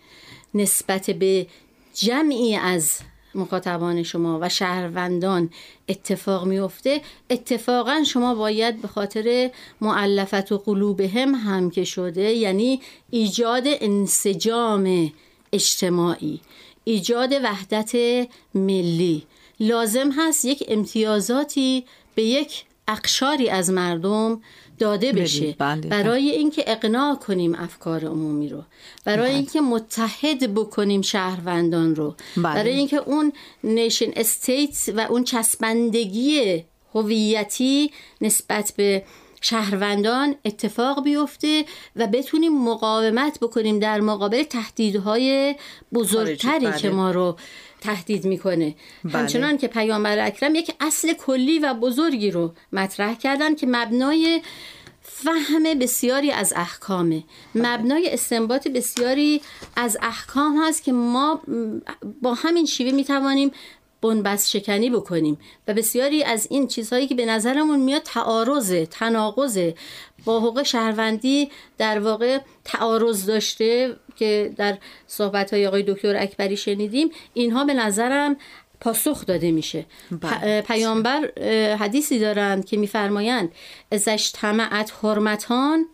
نسبت 0.54 1.10
به 1.10 1.46
جمعی 1.94 2.56
از 2.56 2.98
مخاطبان 3.34 4.02
شما 4.02 4.38
و 4.42 4.48
شهروندان 4.48 5.50
اتفاق 5.88 6.46
میفته 6.46 7.00
اتفاقا 7.30 8.04
شما 8.06 8.34
باید 8.34 8.82
به 8.82 8.88
خاطر 8.88 9.50
معلفت 9.80 10.52
و 10.52 10.58
قلوبهم 10.58 11.34
هم 11.34 11.70
که 11.70 11.84
شده 11.84 12.32
یعنی 12.32 12.80
ایجاد 13.10 13.64
انسجام 13.66 15.12
اجتماعی 15.52 16.40
ایجاد 16.84 17.32
وحدت 17.32 17.92
ملی. 18.54 19.22
لازم 19.60 20.10
هست 20.12 20.44
یک 20.44 20.64
امتیازاتی 20.68 21.84
به 22.14 22.22
یک 22.22 22.64
اقشاری 22.92 23.48
از 23.48 23.70
مردم 23.70 24.40
داده 24.78 25.12
بشه 25.12 25.54
بله. 25.58 25.88
برای 25.88 26.30
اینکه 26.30 26.64
اقناع 26.66 27.14
کنیم 27.14 27.54
افکار 27.54 28.04
عمومی 28.04 28.48
رو 28.48 28.62
برای 29.04 29.28
بله. 29.28 29.36
اینکه 29.36 29.60
متحد 29.60 30.54
بکنیم 30.54 31.02
شهروندان 31.02 31.94
رو 31.94 32.14
بله. 32.36 32.54
برای 32.54 32.72
اینکه 32.72 32.96
اون 32.96 33.32
نیشن 33.64 34.10
استیت 34.16 34.92
و 34.96 35.00
اون 35.00 35.24
چسبندگی 35.24 36.64
هویتی 36.94 37.90
نسبت 38.20 38.72
به 38.76 39.04
شهروندان 39.42 40.34
اتفاق 40.44 41.04
بیفته 41.04 41.64
و 41.96 42.06
بتونیم 42.06 42.64
مقاومت 42.64 43.38
بکنیم 43.40 43.78
در 43.78 44.00
مقابل 44.00 44.42
تهدیدهای 44.42 45.54
بزرگتری 45.92 46.66
بله. 46.66 46.78
که 46.78 46.90
ما 46.90 47.10
رو 47.10 47.36
تهدید 47.80 48.24
می‌کنه 48.24 48.74
بله. 49.04 49.12
همچنان 49.12 49.58
که 49.58 49.68
پیامبر 49.68 50.26
اکرم 50.26 50.54
یک 50.54 50.74
اصل 50.80 51.12
کلی 51.12 51.58
و 51.58 51.74
بزرگی 51.74 52.30
رو 52.30 52.54
مطرح 52.72 53.14
کردن 53.14 53.54
که 53.54 53.66
مبنای 53.66 54.42
فهم 55.02 55.62
بسیاری 55.62 56.30
از 56.30 56.52
احکامه 56.56 57.24
بله. 57.54 57.68
مبنای 57.68 58.10
استنباط 58.12 58.68
بسیاری 58.68 59.40
از 59.76 59.98
احکام 60.02 60.62
هست 60.62 60.82
که 60.82 60.92
ما 60.92 61.40
با 62.22 62.34
همین 62.34 62.66
شیوه 62.66 62.92
می‌توانیم 62.92 63.50
بنبست 64.02 64.50
شکنی 64.50 64.90
بکنیم. 64.90 65.38
و 65.68 65.74
بسیاری 65.74 66.24
از 66.24 66.46
این 66.50 66.66
چیزهایی 66.66 67.06
که 67.06 67.14
به 67.14 67.26
نظرمون 67.26 67.80
میاد 67.80 68.02
تعارض 68.02 68.72
تناقض 68.90 69.72
با 70.24 70.40
حقوق 70.40 70.62
شهروندی 70.62 71.50
در 71.78 71.98
واقع 71.98 72.38
تعارض 72.64 73.26
داشته 73.26 73.96
که 74.16 74.52
در 74.56 74.78
صحبت 75.06 75.52
های 75.52 75.66
آقای 75.66 75.82
دکتر 75.82 76.16
اکبری 76.16 76.56
شنیدیم. 76.56 77.10
اینها 77.34 77.64
به 77.64 77.74
نظرم 77.74 78.36
پاسخ 78.80 79.26
داده 79.26 79.50
میشه. 79.50 79.86
بله. 80.10 80.60
پیامبر 80.60 81.30
حدیثی 81.80 82.18
دارند 82.18 82.64
که 82.64 82.76
میفرمایند 82.76 83.52
ازش 83.92 84.30
تمعت 84.34 84.92
حرمتان 85.02 85.86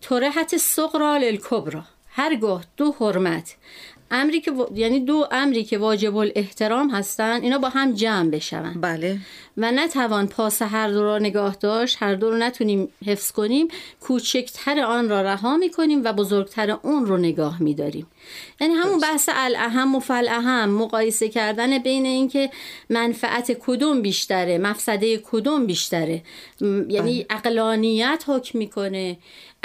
ترهت 0.00 0.56
سقرا 0.56 1.16
للکبرا 1.16 1.84
هرگاه 2.08 2.64
دو 2.76 2.94
حرمت 3.00 3.56
امری 4.10 4.40
که 4.40 4.52
یعنی 4.74 5.00
دو 5.00 5.28
امری 5.30 5.64
که 5.64 5.78
واجب 5.78 6.16
الاحترام 6.16 6.90
هستن 6.90 7.42
اینا 7.42 7.58
با 7.58 7.68
هم 7.68 7.92
جمع 7.92 8.30
بشون. 8.30 8.80
بله. 8.80 9.18
و 9.56 9.72
نتوان 9.72 10.26
پاس 10.26 10.62
هر 10.62 10.88
دو 10.88 11.02
را 11.02 11.18
نگاه 11.18 11.56
داشت 11.60 11.96
هر 12.00 12.14
دو 12.14 12.30
رو 12.30 12.36
نتونیم 12.36 12.88
حفظ 13.06 13.32
کنیم 13.32 13.68
کوچکتر 14.00 14.80
آن 14.80 15.08
را 15.08 15.22
رها 15.22 15.56
می‌کنیم 15.56 16.04
و 16.04 16.12
بزرگتر 16.12 16.70
اون 16.70 17.06
رو 17.06 17.16
نگاه 17.16 17.62
میداریم. 17.62 18.06
یعنی 18.60 18.74
همون 18.74 19.00
بحث 19.00 19.28
الاهم 19.32 19.94
و 19.94 20.00
فالاهم 20.00 20.68
مقایسه 20.68 21.28
کردن 21.28 21.78
بین 21.78 22.06
اینکه 22.06 22.50
منفعت 22.90 23.52
کدوم 23.52 24.02
بیشتره 24.02 24.58
مفسده 24.58 25.18
کدوم 25.18 25.66
بیشتره. 25.66 26.22
یعنی 26.88 27.26
اقلانیت 27.30 28.24
بله. 28.28 28.36
حکم 28.36 28.58
می‌کنه. 28.58 29.16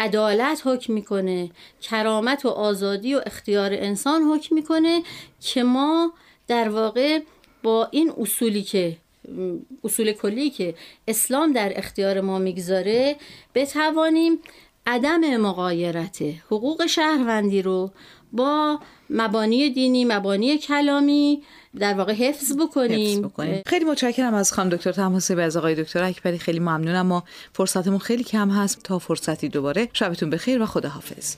عدالت 0.01 0.61
حکم 0.65 0.93
می‌کنه 0.93 1.49
کرامت 1.81 2.45
و 2.45 2.49
آزادی 2.49 3.15
و 3.15 3.21
اختیار 3.25 3.73
انسان 3.73 4.21
حکم 4.21 4.55
می‌کنه 4.55 5.03
که 5.39 5.63
ما 5.63 6.13
در 6.47 6.69
واقع 6.69 7.19
با 7.63 7.87
این 7.91 8.13
اصولی 8.17 8.63
که 8.63 8.97
اصول 9.83 10.11
کلی 10.11 10.49
که 10.49 10.75
اسلام 11.07 11.53
در 11.53 11.73
اختیار 11.75 12.21
ما 12.21 12.39
می‌گذاره 12.39 13.15
بتوانیم 13.55 14.39
عدم 14.85 15.37
مقایرت 15.37 16.21
حقوق 16.45 16.85
شهروندی 16.85 17.61
رو 17.61 17.91
با 18.31 18.79
مبانی 19.11 19.69
دینی 19.69 20.05
مبانی 20.05 20.57
کلامی 20.57 21.43
در 21.79 21.93
واقع 21.93 22.13
حفظ 22.13 22.57
بکنیم, 22.57 23.21
بکنیم. 23.21 23.61
خیلی 23.65 23.85
متشکرم 23.85 24.33
از 24.33 24.53
خانم 24.53 24.69
دکتر 24.69 24.91
تماسبی 24.91 25.41
از 25.41 25.57
آقای 25.57 25.75
دکتر 25.75 26.03
اکبری. 26.03 26.37
خیلی 26.37 26.59
ممنونم 26.59 27.05
ما 27.05 27.23
فرصتمون 27.53 27.99
خیلی 27.99 28.23
کم 28.23 28.49
هست. 28.49 28.83
تا 28.83 28.99
فرصتی 28.99 29.49
دوباره. 29.49 29.89
شبتون 29.93 30.29
بخیر 30.29 30.61
و 30.61 30.65
خداحافظ. 30.65 31.35